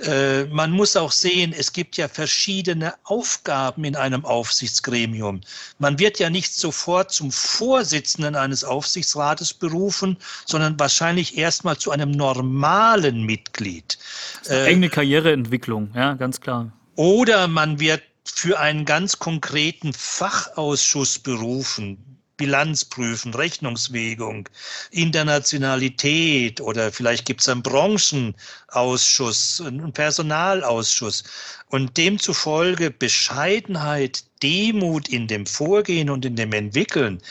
Äh, 0.04 0.46
man 0.46 0.72
muss 0.72 0.96
auch 0.96 1.12
sehen, 1.12 1.54
es 1.58 1.74
gibt 1.74 1.98
ja 1.98 2.08
verschiedene 2.08 2.94
Aufgaben 3.04 3.84
in 3.84 3.96
einem 3.96 4.26
Aufsichtsgremium. 4.26 5.42
Man 5.80 6.00
wird 6.00 6.20
ja 6.20 6.30
nicht 6.30 6.54
sofort 6.54 7.12
zum 7.12 7.32
Vorsitzenden 7.32 8.36
eines 8.36 8.64
Aufsichtsrates 8.64 9.54
berufen, 9.54 10.18
sondern 10.46 10.80
wahrscheinlich 10.80 11.38
erstmal 11.38 11.78
zu 11.78 11.92
einem 11.92 12.12
normalen 12.12 13.24
Mitglied. 13.24 13.98
Äh, 14.48 14.72
enge 14.72 14.90
Karriereentwicklung, 14.90 15.92
ja, 15.96 16.14
ganz 16.14 16.42
klar. 16.42 16.72
Oder 16.96 17.48
man 17.48 17.80
wird 17.80 18.02
für 18.24 18.60
einen 18.60 18.86
ganz 18.86 19.20
konkreten 19.20 19.94
Fachausschuss 19.94 21.20
berufen, 21.20 22.11
Bilanz 22.42 22.84
prüfen, 22.84 23.36
Rechnungswägung, 23.36 24.50
Internationalität 24.90 26.60
oder 26.60 26.92
vielleicht 26.92 27.26
gibt 27.26 27.42
es 27.42 27.50
einen 27.50 27.62
Branchenausschuss, 27.62 29.62
einen 29.64 29.94
Personalausschuss. 29.94 31.24
Und 31.70 31.96
demzufolge 31.98 32.90
Bescheidenheit, 32.90 34.24
Demut 34.42 35.08
in 35.08 35.28
dem 35.28 35.46
Vorgehen 35.46 36.10
und 36.10 36.26
in 36.26 36.36
dem 36.36 36.52
Entwickeln, 36.52 37.22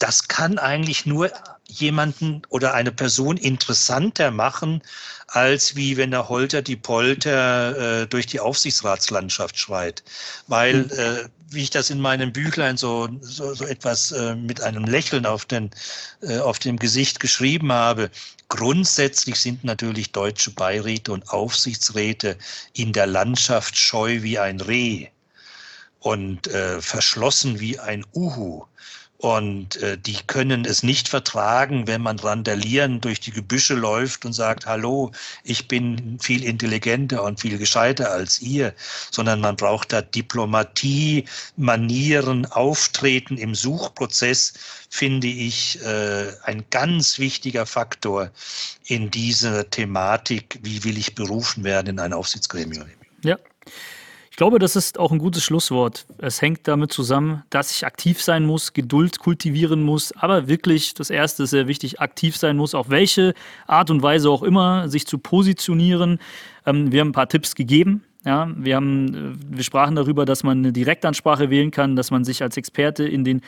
das 0.00 0.28
kann 0.28 0.58
eigentlich 0.58 1.06
nur 1.06 1.32
jemanden 1.66 2.42
oder 2.50 2.74
eine 2.74 2.92
Person 2.92 3.38
interessanter 3.38 4.30
machen, 4.30 4.82
als 5.28 5.76
wie 5.76 5.96
wenn 5.96 6.10
der 6.10 6.28
Holter 6.28 6.60
die 6.60 6.76
Polter 6.76 8.02
äh, 8.02 8.06
durch 8.06 8.26
die 8.26 8.40
Aufsichtsratslandschaft 8.40 9.58
schreit. 9.58 10.04
Weil, 10.46 10.90
hm. 10.90 10.98
äh, 10.98 11.28
wie 11.50 11.62
ich 11.62 11.70
das 11.70 11.90
in 11.90 12.00
meinem 12.00 12.32
Büchlein 12.32 12.76
so, 12.76 13.08
so, 13.20 13.54
so 13.54 13.64
etwas 13.64 14.12
äh, 14.12 14.34
mit 14.34 14.60
einem 14.60 14.84
Lächeln 14.84 15.26
auf, 15.26 15.44
den, 15.44 15.70
äh, 16.22 16.38
auf 16.38 16.58
dem 16.58 16.78
Gesicht 16.78 17.20
geschrieben 17.20 17.72
habe, 17.72 18.10
grundsätzlich 18.48 19.36
sind 19.36 19.64
natürlich 19.64 20.12
deutsche 20.12 20.50
Beiräte 20.50 21.12
und 21.12 21.28
Aufsichtsräte 21.30 22.36
in 22.72 22.92
der 22.92 23.06
Landschaft 23.06 23.76
scheu 23.76 24.22
wie 24.22 24.38
ein 24.38 24.60
Reh 24.60 25.08
und 26.00 26.46
äh, 26.48 26.80
verschlossen 26.80 27.60
wie 27.60 27.78
ein 27.78 28.04
Uhu. 28.14 28.66
Und 29.18 29.76
äh, 29.76 29.96
die 29.96 30.18
können 30.26 30.66
es 30.66 30.82
nicht 30.82 31.08
vertragen, 31.08 31.86
wenn 31.86 32.02
man 32.02 32.18
randalieren 32.18 33.00
durch 33.00 33.18
die 33.18 33.30
Gebüsche 33.30 33.74
läuft 33.74 34.26
und 34.26 34.34
sagt, 34.34 34.66
hallo, 34.66 35.10
ich 35.42 35.68
bin 35.68 36.18
viel 36.20 36.44
intelligenter 36.44 37.22
und 37.22 37.40
viel 37.40 37.56
gescheiter 37.56 38.10
als 38.10 38.42
ihr, 38.42 38.74
sondern 39.10 39.40
man 39.40 39.56
braucht 39.56 39.92
da 39.92 40.02
Diplomatie, 40.02 41.24
Manieren, 41.56 42.44
Auftreten 42.46 43.38
im 43.38 43.54
Suchprozess, 43.54 44.52
finde 44.90 45.28
ich 45.28 45.82
äh, 45.82 46.32
ein 46.44 46.64
ganz 46.70 47.18
wichtiger 47.18 47.64
Faktor 47.64 48.30
in 48.84 49.10
dieser 49.10 49.68
Thematik, 49.70 50.58
wie 50.62 50.84
will 50.84 50.98
ich 50.98 51.14
berufen 51.14 51.64
werden 51.64 51.88
in 51.88 52.00
ein 52.00 52.12
Aufsichtsgremium. 52.12 52.86
Ja. 53.22 53.38
Ich 54.36 54.38
glaube, 54.38 54.58
das 54.58 54.76
ist 54.76 54.98
auch 54.98 55.12
ein 55.12 55.18
gutes 55.18 55.42
Schlusswort. 55.42 56.04
Es 56.18 56.42
hängt 56.42 56.68
damit 56.68 56.92
zusammen, 56.92 57.42
dass 57.48 57.70
ich 57.70 57.86
aktiv 57.86 58.20
sein 58.20 58.44
muss, 58.44 58.74
Geduld 58.74 59.18
kultivieren 59.18 59.82
muss, 59.82 60.12
aber 60.12 60.46
wirklich, 60.46 60.92
das 60.92 61.08
Erste 61.08 61.44
ist 61.44 61.50
sehr 61.52 61.68
wichtig, 61.68 62.02
aktiv 62.02 62.36
sein 62.36 62.58
muss, 62.58 62.74
auf 62.74 62.90
welche 62.90 63.32
Art 63.66 63.90
und 63.90 64.02
Weise 64.02 64.28
auch 64.28 64.42
immer, 64.42 64.90
sich 64.90 65.06
zu 65.06 65.16
positionieren. 65.16 66.18
Ähm, 66.66 66.92
wir 66.92 67.00
haben 67.00 67.08
ein 67.08 67.12
paar 67.12 67.30
Tipps 67.30 67.54
gegeben. 67.54 68.04
Ja, 68.26 68.50
wir, 68.54 68.76
haben, 68.76 69.14
äh, 69.14 69.56
wir 69.56 69.64
sprachen 69.64 69.96
darüber, 69.96 70.26
dass 70.26 70.42
man 70.42 70.58
eine 70.58 70.72
Direktansprache 70.72 71.48
wählen 71.48 71.70
kann, 71.70 71.96
dass 71.96 72.10
man 72.10 72.22
sich 72.22 72.42
als 72.42 72.58
Experte 72.58 73.08
in 73.08 73.24
den 73.24 73.40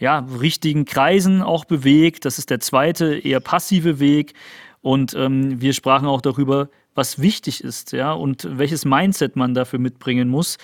ja, 0.00 0.26
richtigen 0.40 0.84
Kreisen 0.84 1.42
auch 1.42 1.64
bewegt. 1.64 2.24
Das 2.24 2.40
ist 2.40 2.50
der 2.50 2.58
zweite, 2.58 3.14
eher 3.16 3.38
passive 3.38 4.00
Weg. 4.00 4.34
Und 4.82 5.14
ähm, 5.14 5.60
wir 5.60 5.72
sprachen 5.74 6.08
auch 6.08 6.20
darüber, 6.20 6.70
was 6.94 7.20
wichtig 7.20 7.62
ist, 7.62 7.92
ja, 7.92 8.12
und 8.12 8.48
welches 8.58 8.84
Mindset 8.84 9.36
man 9.36 9.54
dafür 9.54 9.78
mitbringen 9.78 10.28
muss. 10.28 10.58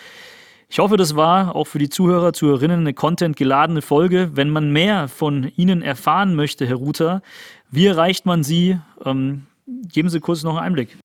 Ich 0.69 0.79
hoffe, 0.79 0.97
das 0.97 1.17
war 1.17 1.57
auch 1.57 1.67
für 1.67 1.81
die 1.81 1.89
Zuhörer, 1.89 2.33
Zuhörerinnen 2.33 2.81
eine 2.81 2.95
contentgeladene 2.95 3.83
Folge. 3.83 4.31
Wenn 4.35 4.51
man 4.51 4.73
mehr 4.73 5.09
von 5.09 5.51
Ihnen 5.57 5.83
erfahren 5.83 6.37
möchte, 6.37 6.65
Herr 6.65 6.77
Ruther, 6.77 7.23
wie 7.71 7.87
erreicht 7.87 8.25
man 8.25 8.45
Sie? 8.45 8.79
Ähm, 9.05 9.47
geben 9.67 10.09
Sie 10.09 10.21
kurz 10.21 10.45
noch 10.45 10.57
einen 10.57 10.67
Einblick. 10.67 10.97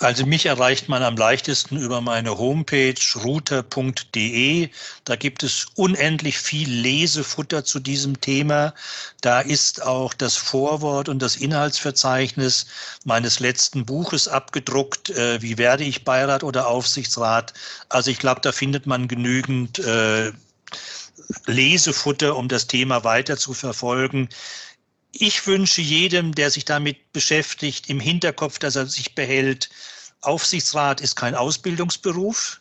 Also 0.00 0.26
mich 0.26 0.46
erreicht 0.46 0.88
man 0.88 1.02
am 1.02 1.16
leichtesten 1.16 1.76
über 1.76 2.00
meine 2.00 2.38
Homepage 2.38 2.94
router.de. 3.16 4.68
Da 5.04 5.16
gibt 5.16 5.42
es 5.42 5.66
unendlich 5.74 6.38
viel 6.38 6.70
Lesefutter 6.70 7.64
zu 7.64 7.80
diesem 7.80 8.20
Thema. 8.20 8.74
Da 9.22 9.40
ist 9.40 9.82
auch 9.82 10.14
das 10.14 10.36
Vorwort 10.36 11.08
und 11.08 11.20
das 11.20 11.34
Inhaltsverzeichnis 11.36 12.66
meines 13.04 13.40
letzten 13.40 13.86
Buches 13.86 14.28
abgedruckt. 14.28 15.10
Äh, 15.10 15.42
wie 15.42 15.58
werde 15.58 15.82
ich 15.82 16.04
Beirat 16.04 16.44
oder 16.44 16.68
Aufsichtsrat? 16.68 17.52
Also 17.88 18.12
ich 18.12 18.20
glaube, 18.20 18.40
da 18.40 18.52
findet 18.52 18.86
man 18.86 19.08
genügend 19.08 19.80
äh, 19.80 20.30
Lesefutter, 21.46 22.36
um 22.36 22.46
das 22.46 22.68
Thema 22.68 23.02
weiter 23.02 23.36
zu 23.36 23.52
verfolgen. 23.52 24.28
Ich 25.20 25.46
wünsche 25.48 25.80
jedem, 25.80 26.32
der 26.32 26.50
sich 26.50 26.64
damit 26.64 27.12
beschäftigt, 27.12 27.90
im 27.90 27.98
Hinterkopf, 27.98 28.60
dass 28.60 28.76
er 28.76 28.86
sich 28.86 29.16
behält, 29.16 29.68
Aufsichtsrat 30.20 31.00
ist 31.00 31.16
kein 31.16 31.34
Ausbildungsberuf. 31.34 32.60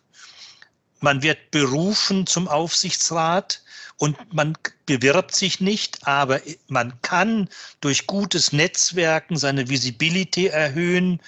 Man 1.00 1.22
wird 1.22 1.52
berufen 1.52 2.26
zum 2.26 2.48
Aufsichtsrat 2.48 3.62
und 3.98 4.34
man 4.34 4.58
bewirbt 4.88 5.36
sich 5.36 5.60
nicht, 5.60 6.08
aber 6.08 6.42
man 6.68 7.00
kann 7.04 7.48
durch 7.80 8.08
gutes 8.08 8.52
Netzwerken 8.52 9.38
seine 9.38 9.70
Visibility 9.70 10.48
erhöhen 10.48 11.20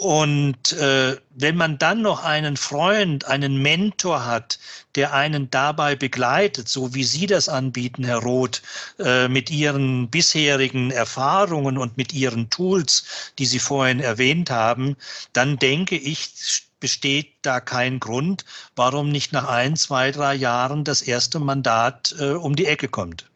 und 0.00 0.72
äh, 0.72 1.18
wenn 1.34 1.56
man 1.56 1.76
dann 1.76 2.00
noch 2.00 2.24
einen 2.24 2.56
Freund, 2.56 3.26
einen 3.26 3.60
Mentor 3.60 4.24
hat, 4.24 4.58
der 4.94 5.12
einen 5.12 5.50
dabei 5.50 5.94
begleitet, 5.94 6.70
so 6.70 6.94
wie 6.94 7.04
Sie 7.04 7.26
das 7.26 7.50
anbieten, 7.50 8.04
Herr 8.04 8.20
Roth, 8.20 8.62
äh, 8.98 9.28
mit 9.28 9.50
Ihren 9.50 10.08
bisherigen 10.08 10.90
Erfahrungen 10.90 11.76
und 11.76 11.98
mit 11.98 12.14
Ihren 12.14 12.48
Tools, 12.48 13.04
die 13.38 13.44
Sie 13.44 13.58
vorhin 13.58 14.00
erwähnt 14.00 14.48
haben, 14.48 14.96
dann 15.34 15.58
denke 15.58 15.96
ich, 15.98 16.30
besteht 16.80 17.34
da 17.42 17.60
kein 17.60 18.00
Grund, 18.00 18.46
warum 18.76 19.10
nicht 19.10 19.34
nach 19.34 19.48
ein, 19.48 19.76
zwei, 19.76 20.12
drei 20.12 20.34
Jahren 20.34 20.82
das 20.82 21.02
erste 21.02 21.40
Mandat 21.40 22.14
äh, 22.18 22.30
um 22.30 22.56
die 22.56 22.64
Ecke 22.64 22.88
kommt. 22.88 23.29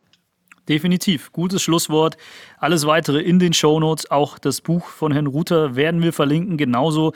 Definitiv. 0.68 1.32
Gutes 1.32 1.62
Schlusswort. 1.62 2.16
Alles 2.58 2.86
weitere 2.86 3.20
in 3.20 3.38
den 3.38 3.52
Show 3.52 3.78
Notes. 3.80 4.10
Auch 4.10 4.38
das 4.38 4.60
Buch 4.60 4.86
von 4.86 5.12
Herrn 5.12 5.26
Ruther 5.26 5.76
werden 5.76 6.02
wir 6.02 6.12
verlinken, 6.12 6.56
genauso 6.56 7.12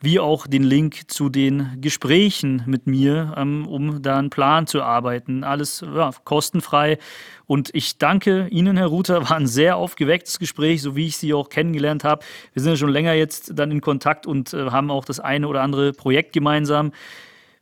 wie 0.00 0.20
auch 0.20 0.46
den 0.46 0.62
Link 0.62 1.10
zu 1.10 1.28
den 1.28 1.80
Gesprächen 1.80 2.62
mit 2.66 2.86
mir, 2.86 3.34
ähm, 3.36 3.66
um 3.66 4.02
da 4.02 4.18
einen 4.18 4.30
Plan 4.30 4.66
zu 4.66 4.82
arbeiten. 4.82 5.42
Alles 5.42 5.80
ja, 5.80 6.10
kostenfrei. 6.24 6.98
Und 7.46 7.70
ich 7.72 7.98
danke 7.98 8.48
Ihnen, 8.48 8.76
Herr 8.76 8.86
Ruther. 8.86 9.22
War 9.28 9.36
ein 9.36 9.46
sehr 9.46 9.76
aufgewecktes 9.76 10.38
Gespräch, 10.38 10.82
so 10.82 10.96
wie 10.96 11.06
ich 11.06 11.16
Sie 11.16 11.32
auch 11.32 11.48
kennengelernt 11.48 12.04
habe. 12.04 12.24
Wir 12.52 12.62
sind 12.62 12.72
ja 12.72 12.76
schon 12.76 12.90
länger 12.90 13.14
jetzt 13.14 13.52
dann 13.54 13.70
in 13.70 13.80
Kontakt 13.80 14.26
und 14.26 14.52
äh, 14.52 14.70
haben 14.70 14.90
auch 14.90 15.04
das 15.04 15.20
eine 15.20 15.48
oder 15.48 15.62
andere 15.62 15.92
Projekt 15.92 16.32
gemeinsam. 16.32 16.92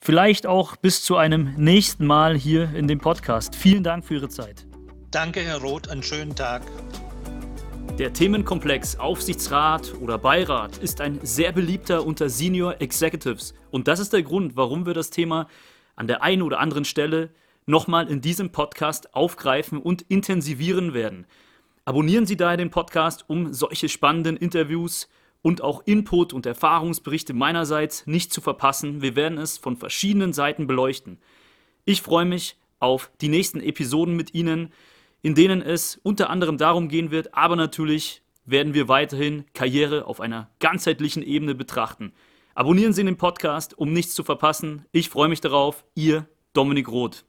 Vielleicht 0.00 0.46
auch 0.46 0.76
bis 0.76 1.02
zu 1.02 1.16
einem 1.16 1.54
nächsten 1.56 2.04
Mal 2.04 2.36
hier 2.36 2.74
in 2.74 2.88
dem 2.88 2.98
Podcast. 2.98 3.54
Vielen 3.54 3.82
Dank 3.82 4.04
für 4.04 4.14
Ihre 4.14 4.28
Zeit. 4.28 4.66
Danke, 5.14 5.42
Herr 5.42 5.58
Roth, 5.58 5.90
einen 5.90 6.02
schönen 6.02 6.34
Tag. 6.34 6.62
Der 8.00 8.12
Themenkomplex 8.12 8.98
Aufsichtsrat 8.98 9.94
oder 10.00 10.18
Beirat 10.18 10.78
ist 10.78 11.00
ein 11.00 11.20
sehr 11.22 11.52
beliebter 11.52 12.04
unter 12.04 12.28
Senior 12.28 12.80
Executives. 12.80 13.54
Und 13.70 13.86
das 13.86 14.00
ist 14.00 14.12
der 14.12 14.24
Grund, 14.24 14.56
warum 14.56 14.86
wir 14.86 14.92
das 14.92 15.10
Thema 15.10 15.46
an 15.94 16.08
der 16.08 16.24
einen 16.24 16.42
oder 16.42 16.58
anderen 16.58 16.84
Stelle 16.84 17.30
nochmal 17.64 18.10
in 18.10 18.22
diesem 18.22 18.50
Podcast 18.50 19.14
aufgreifen 19.14 19.78
und 19.78 20.02
intensivieren 20.02 20.94
werden. 20.94 21.28
Abonnieren 21.84 22.26
Sie 22.26 22.36
daher 22.36 22.56
den 22.56 22.70
Podcast, 22.70 23.24
um 23.28 23.54
solche 23.54 23.88
spannenden 23.88 24.36
Interviews 24.36 25.08
und 25.42 25.62
auch 25.62 25.84
Input 25.86 26.32
und 26.32 26.44
Erfahrungsberichte 26.44 27.34
meinerseits 27.34 28.04
nicht 28.08 28.32
zu 28.32 28.40
verpassen. 28.40 29.00
Wir 29.00 29.14
werden 29.14 29.38
es 29.38 29.58
von 29.58 29.76
verschiedenen 29.76 30.32
Seiten 30.32 30.66
beleuchten. 30.66 31.20
Ich 31.84 32.02
freue 32.02 32.24
mich 32.24 32.56
auf 32.80 33.12
die 33.20 33.28
nächsten 33.28 33.60
Episoden 33.60 34.16
mit 34.16 34.34
Ihnen 34.34 34.72
in 35.24 35.34
denen 35.34 35.62
es 35.62 35.98
unter 36.02 36.28
anderem 36.28 36.58
darum 36.58 36.88
gehen 36.90 37.10
wird, 37.10 37.32
aber 37.32 37.56
natürlich 37.56 38.20
werden 38.44 38.74
wir 38.74 38.88
weiterhin 38.88 39.46
Karriere 39.54 40.04
auf 40.04 40.20
einer 40.20 40.50
ganzheitlichen 40.60 41.22
Ebene 41.22 41.54
betrachten. 41.54 42.12
Abonnieren 42.54 42.92
Sie 42.92 43.02
den 43.02 43.16
Podcast, 43.16 43.76
um 43.78 43.90
nichts 43.90 44.14
zu 44.14 44.22
verpassen. 44.22 44.84
Ich 44.92 45.08
freue 45.08 45.30
mich 45.30 45.40
darauf. 45.40 45.86
Ihr 45.94 46.28
Dominik 46.52 46.88
Roth. 46.90 47.24